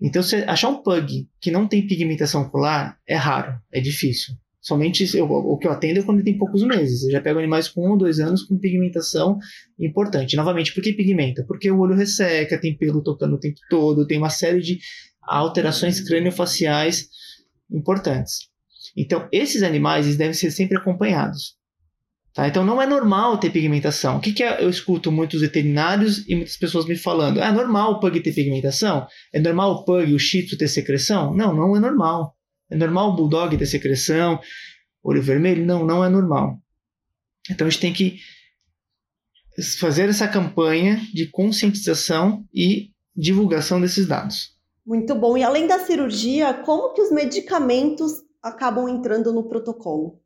[0.00, 4.34] Então, se achar um pug que não tem pigmentação ocular é raro, é difícil.
[4.60, 7.02] Somente eu, o que eu atendo é quando tem poucos meses.
[7.04, 9.38] Eu já pego animais com um ou dois anos com pigmentação
[9.78, 10.36] importante.
[10.36, 11.44] Novamente, por que pigmenta?
[11.44, 14.78] Porque o olho resseca, tem pelo tocando o tempo todo, tem uma série de
[15.22, 17.08] alterações crâniofaciais
[17.70, 18.50] importantes.
[18.96, 21.59] Então, esses animais devem ser sempre acompanhados.
[22.32, 22.46] Tá?
[22.46, 24.18] Então não é normal ter pigmentação.
[24.18, 27.40] O que, que é, eu escuto muitos veterinários e muitas pessoas me falando?
[27.40, 29.06] É normal o pug ter pigmentação?
[29.32, 31.34] É normal o pug, o shih ter secreção?
[31.34, 32.36] Não, não é normal.
[32.70, 34.38] É normal o bulldog ter secreção,
[35.02, 35.66] olho vermelho?
[35.66, 36.58] Não, não é normal.
[37.50, 38.18] Então a gente tem que
[39.78, 44.56] fazer essa campanha de conscientização e divulgação desses dados.
[44.86, 45.36] Muito bom.
[45.36, 48.12] E além da cirurgia, como que os medicamentos
[48.42, 50.20] acabam entrando no protocolo?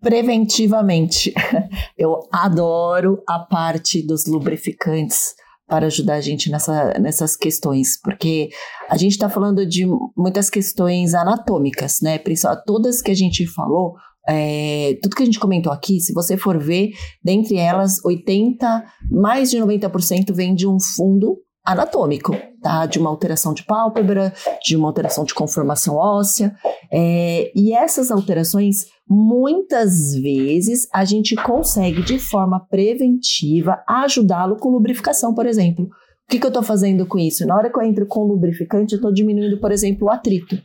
[0.00, 1.32] Preventivamente.
[1.96, 5.34] Eu adoro a parte dos lubrificantes
[5.66, 8.48] para ajudar a gente nessa, nessas questões, porque
[8.88, 9.86] a gente está falando de
[10.16, 12.18] muitas questões anatômicas, né?
[12.18, 13.94] Principalmente todas que a gente falou,
[14.26, 16.92] é, tudo que a gente comentou aqui, se você for ver,
[17.22, 22.86] dentre elas, 80, mais de 90% vem de um fundo anatômico, tá?
[22.86, 24.32] De uma alteração de pálpebra,
[24.62, 26.54] de uma alteração de conformação óssea.
[26.92, 35.34] É, e essas alterações, muitas vezes, a gente consegue, de forma preventiva, ajudá-lo com lubrificação,
[35.34, 35.88] por exemplo.
[36.28, 37.46] O que, que eu estou fazendo com isso?
[37.46, 40.60] Na hora que eu entro com lubrificante, eu estou diminuindo, por exemplo, o atrito.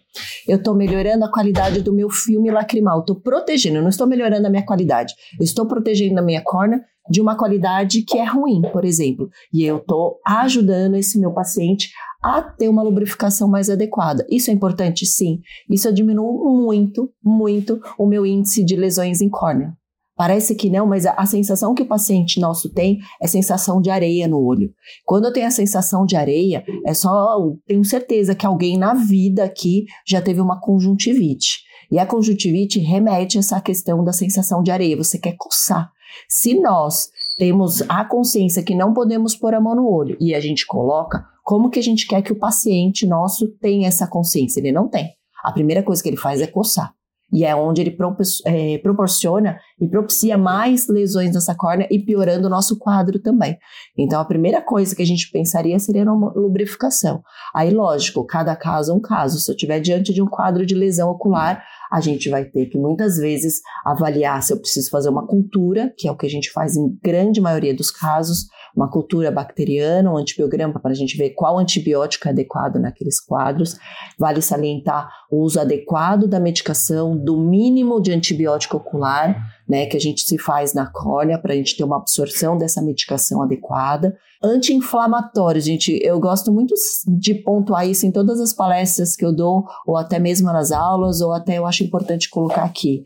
[0.46, 3.00] Eu estou melhorando a qualidade do meu filme lacrimal.
[3.00, 5.14] Estou protegendo, eu não estou melhorando a minha qualidade.
[5.40, 9.30] Eu estou protegendo a minha córnea de uma qualidade que é ruim, por exemplo.
[9.54, 11.92] E eu estou ajudando esse meu paciente
[12.22, 14.28] a ter uma lubrificação mais adequada.
[14.30, 15.06] Isso é importante?
[15.06, 15.40] Sim.
[15.70, 19.74] Isso diminui muito, muito o meu índice de lesões em córnea.
[20.16, 24.28] Parece que não, mas a, sensação que o paciente nosso tem é sensação de areia
[24.28, 24.72] no olho.
[25.06, 29.44] Quando eu tenho a sensação de areia, é só, tenho certeza que alguém na vida
[29.44, 31.64] aqui já teve uma conjuntivite.
[31.92, 34.98] E a conjuntivite remete a essa questão da sensação de areia.
[34.98, 35.92] Você quer coçar.
[36.30, 40.40] Se nós temos a consciência que não podemos pôr a mão no olho e a
[40.40, 44.60] gente coloca, como que a gente quer que o paciente nosso tenha essa consciência?
[44.60, 45.10] Ele não tem.
[45.44, 46.94] A primeira coisa que ele faz é coçar.
[47.34, 47.98] E é onde ele
[48.46, 53.58] é, proporciona e propicia mais lesões nessa córnea e piorando o nosso quadro também.
[53.98, 57.24] Então, a primeira coisa que a gente pensaria seria uma lubrificação.
[57.56, 59.40] Aí, lógico, cada caso é um caso.
[59.40, 61.64] Se eu estiver diante de um quadro de lesão ocular,
[61.94, 66.08] a gente vai ter que muitas vezes avaliar se eu preciso fazer uma cultura, que
[66.08, 70.18] é o que a gente faz em grande maioria dos casos, uma cultura bacteriana, um
[70.18, 73.78] antibiograma para a gente ver qual antibiótico é adequado naqueles quadros.
[74.18, 80.00] Vale salientar o uso adequado da medicação, do mínimo de antibiótico ocular, né, que a
[80.00, 84.16] gente se faz na córnea para a gente ter uma absorção dessa medicação adequada.
[84.44, 86.74] Anti-inflamatório, gente, eu gosto muito
[87.18, 91.22] de pontuar isso em todas as palestras que eu dou, ou até mesmo nas aulas,
[91.22, 93.04] ou até eu acho importante colocar aqui.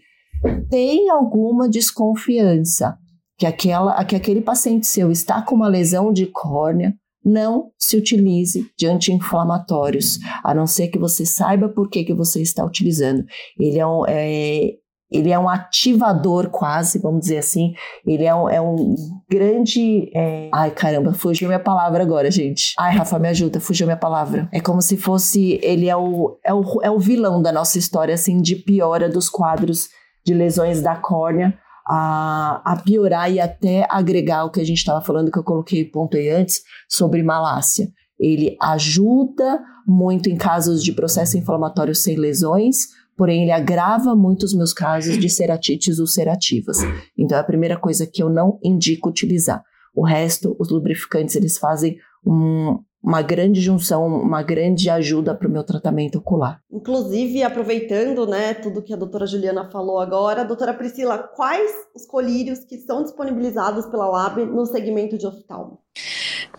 [0.69, 2.97] Tem alguma desconfiança
[3.37, 6.93] que, aquela, que aquele paciente seu está com uma lesão de córnea,
[7.23, 12.41] não se utilize de anti-inflamatórios, a não ser que você saiba por que, que você
[12.41, 13.23] está utilizando.
[13.59, 14.71] Ele é um, é,
[15.11, 17.73] ele é um ativador quase, vamos dizer assim.
[18.05, 18.95] Ele é um, é um
[19.29, 20.11] grande.
[20.13, 20.49] É...
[20.53, 22.73] Ai, caramba, fugiu minha palavra agora, gente.
[22.77, 24.49] Ai, Rafa, me ajuda, fugiu minha palavra.
[24.51, 25.59] É como se fosse.
[25.63, 29.29] Ele é o, é o, é o vilão da nossa história, assim, de piora dos
[29.29, 29.87] quadros
[30.25, 34.99] de lesões da córnea a, a piorar e até agregar o que a gente estava
[35.01, 37.87] falando, que eu coloquei ponto aí antes, sobre malácia.
[38.19, 42.87] Ele ajuda muito em casos de processo inflamatório sem lesões,
[43.17, 46.77] porém ele agrava muito os meus casos de ceratites ulcerativas.
[47.17, 49.63] Então é a primeira coisa que eu não indico utilizar.
[49.95, 55.51] O resto, os lubrificantes, eles fazem um, uma grande junção, uma grande ajuda para o
[55.51, 56.61] meu tratamento ocular.
[56.71, 62.59] Inclusive, aproveitando né, tudo que a doutora Juliana falou agora, doutora Priscila, quais os colírios
[62.59, 65.79] que são disponibilizados pela Lab no segmento de oftalmo?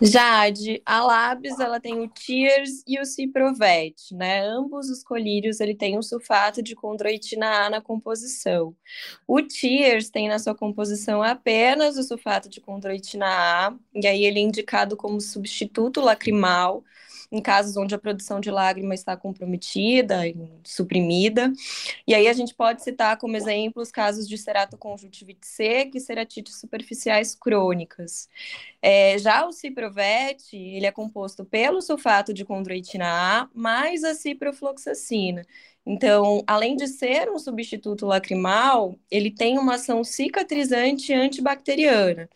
[0.01, 4.47] Jade, a Labs ela tem o Tears e o Ciprovet, né?
[4.47, 8.73] Ambos os colírios ele tem um sulfato de condroitina A na composição.
[9.27, 14.39] O Tears tem na sua composição apenas o sulfato de condroitina A, e aí ele
[14.39, 16.83] é indicado como substituto lacrimal
[17.31, 20.21] em casos onde a produção de lágrima está comprometida,
[20.63, 21.51] suprimida.
[22.07, 26.59] E aí a gente pode citar como exemplo os casos de ceratoconjuntivite seca e ceratites
[26.59, 28.27] superficiais crônicas.
[28.81, 35.45] É, já o ciprovete, ele é composto pelo sulfato de condroitina A mais a ciprofloxacina.
[35.89, 42.29] Então, além de ser um substituto lacrimal, ele tem uma ação cicatrizante antibacteriana.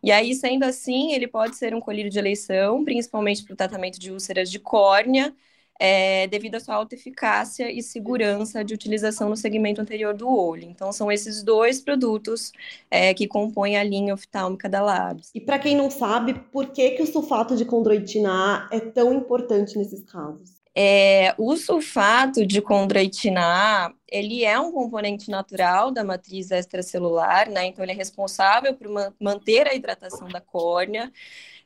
[0.00, 3.98] E aí, sendo assim, ele pode ser um colírio de eleição, principalmente para o tratamento
[3.98, 5.34] de úlceras de córnea,
[5.80, 10.62] é, devido à sua alta eficácia e segurança de utilização no segmento anterior do olho.
[10.62, 12.52] Então, são esses dois produtos
[12.88, 15.32] é, que compõem a linha oftálmica da Labs.
[15.34, 19.12] E para quem não sabe, por que, que o sulfato de condroitina A é tão
[19.12, 20.59] importante nesses casos?
[20.74, 27.66] É, o sulfato de condroitina A, ele é um componente natural da matriz extracelular, né?
[27.66, 28.88] Então ele é responsável por
[29.20, 31.12] manter a hidratação da córnea.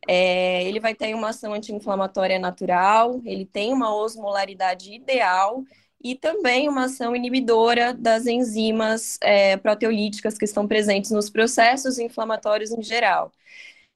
[0.09, 5.65] É, ele vai ter uma ação anti-inflamatória natural, ele tem uma osmolaridade ideal
[6.03, 12.71] e também uma ação inibidora das enzimas é, proteolíticas que estão presentes nos processos inflamatórios
[12.73, 13.33] em geral.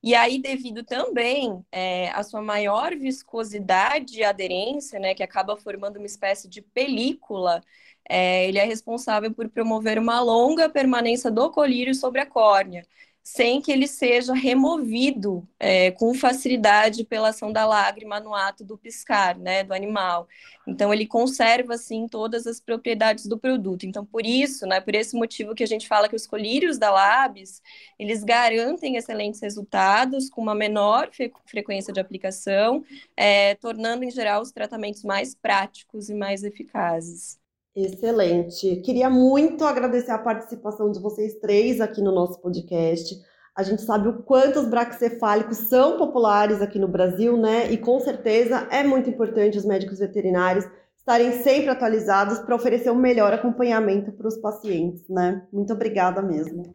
[0.02, 5.96] E aí, devido também é, à sua maior viscosidade e aderência, né, que acaba formando
[5.96, 7.60] uma espécie de película,
[8.08, 12.86] é, ele é responsável por promover uma longa permanência do colírio sobre a córnea
[13.22, 18.78] sem que ele seja removido é, com facilidade pela ação da lágrima no ato do
[18.78, 20.26] piscar, né, do animal.
[20.66, 23.84] Então ele conserva assim todas as propriedades do produto.
[23.84, 26.90] Então por isso, né, por esse motivo que a gente fala que os colírios da
[26.90, 27.62] Labs,
[27.98, 31.10] eles garantem excelentes resultados com uma menor
[31.46, 32.84] frequência de aplicação,
[33.16, 37.38] é, tornando em geral os tratamentos mais práticos e mais eficazes.
[37.84, 38.76] Excelente.
[38.76, 43.14] Queria muito agradecer a participação de vocês três aqui no nosso podcast.
[43.54, 47.70] A gente sabe o quanto os braquicefálicos são populares aqui no Brasil, né?
[47.70, 50.64] E com certeza é muito importante os médicos veterinários
[50.96, 55.46] estarem sempre atualizados para oferecer o um melhor acompanhamento para os pacientes, né?
[55.52, 56.74] Muito obrigada mesmo.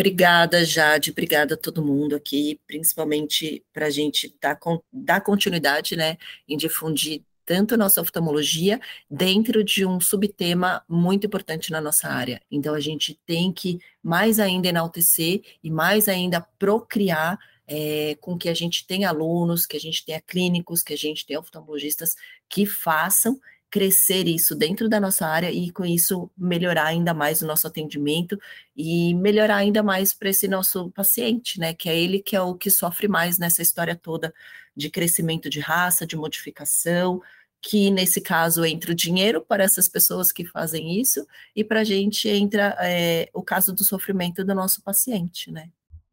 [0.00, 4.58] Obrigada, Jade, obrigada a todo mundo aqui, principalmente para a gente dar,
[4.90, 6.16] dar continuidade né,
[6.48, 7.22] em difundir
[7.52, 8.80] tanto nossa oftalmologia
[9.10, 12.40] dentro de um subtema muito importante na nossa área.
[12.50, 18.48] Então a gente tem que mais ainda enaltecer e mais ainda procriar é, com que
[18.48, 22.16] a gente tenha alunos, que a gente tenha clínicos, que a gente tenha oftalmologistas
[22.48, 23.38] que façam
[23.70, 28.38] crescer isso dentro da nossa área e com isso melhorar ainda mais o nosso atendimento
[28.74, 31.74] e melhorar ainda mais para esse nosso paciente, né?
[31.74, 34.32] Que é ele que é o que sofre mais nessa história toda
[34.76, 37.20] de crescimento de raça, de modificação,
[37.62, 41.84] que nesse caso entra o dinheiro para essas pessoas que fazem isso e para a
[41.84, 45.68] gente entra é, o caso do sofrimento do nosso paciente, né?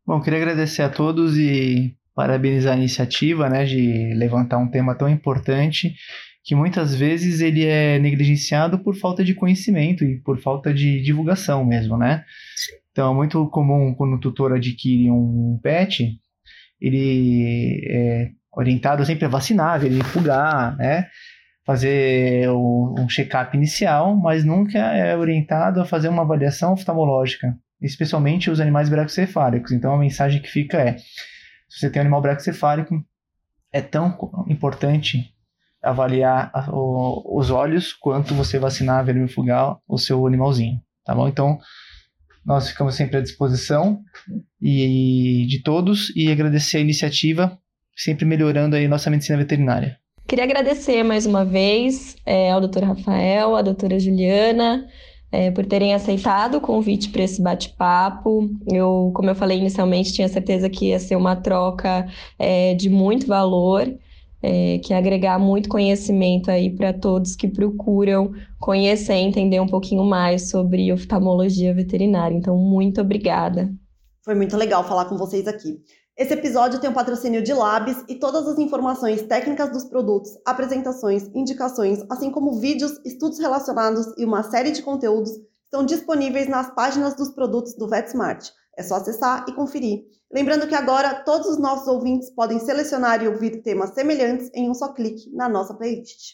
[0.05, 5.09] Bom, queria agradecer a todos e parabenizar a iniciativa, né, de levantar um tema tão
[5.09, 5.95] importante
[6.43, 11.65] que muitas vezes ele é negligenciado por falta de conhecimento e por falta de divulgação
[11.65, 12.23] mesmo, né?
[12.91, 16.19] Então é muito comum quando o tutor adquire um pet,
[16.81, 21.07] ele é orientado sempre a vacinar, verificar, né?
[21.69, 28.59] Fazer um check-up inicial, mas nunca é orientado a fazer uma avaliação oftalmológica, especialmente os
[28.59, 29.71] animais bracocefálicos.
[29.71, 33.05] Então a mensagem que fica é: se você tem um animal bracocefálico,
[33.71, 34.17] é tão
[34.47, 35.31] importante
[35.79, 41.27] avaliar o, os olhos quanto você vacinar vermifugar o seu animalzinho, tá bom?
[41.27, 41.59] Então,
[42.43, 44.01] nós ficamos sempre à disposição
[44.59, 47.59] e de todos e agradecer a iniciativa,
[47.95, 49.99] sempre melhorando aí nossa medicina veterinária.
[50.29, 52.83] Queria agradecer mais uma vez é, ao Dr.
[52.83, 54.87] Rafael, à doutora Juliana,
[55.31, 58.47] é, por terem aceitado o convite para esse bate-papo.
[58.71, 62.05] Eu, como eu falei inicialmente, tinha certeza que ia ser uma troca
[62.37, 63.91] é, de muito valor
[64.39, 70.51] é, que agregar muito conhecimento aí para todos que procuram conhecer entender um pouquinho mais
[70.51, 72.35] sobre oftalmologia veterinária.
[72.37, 73.73] Então, muito obrigada.
[74.23, 75.79] Foi muito legal falar com vocês aqui.
[76.19, 80.37] Esse episódio tem o um patrocínio de Labs e todas as informações técnicas dos produtos,
[80.45, 85.31] apresentações, indicações, assim como vídeos, estudos relacionados e uma série de conteúdos
[85.63, 88.49] estão disponíveis nas páginas dos produtos do VetSmart.
[88.77, 90.07] É só acessar e conferir.
[90.29, 94.73] Lembrando que agora todos os nossos ouvintes podem selecionar e ouvir temas semelhantes em um
[94.73, 96.33] só clique na nossa playlist.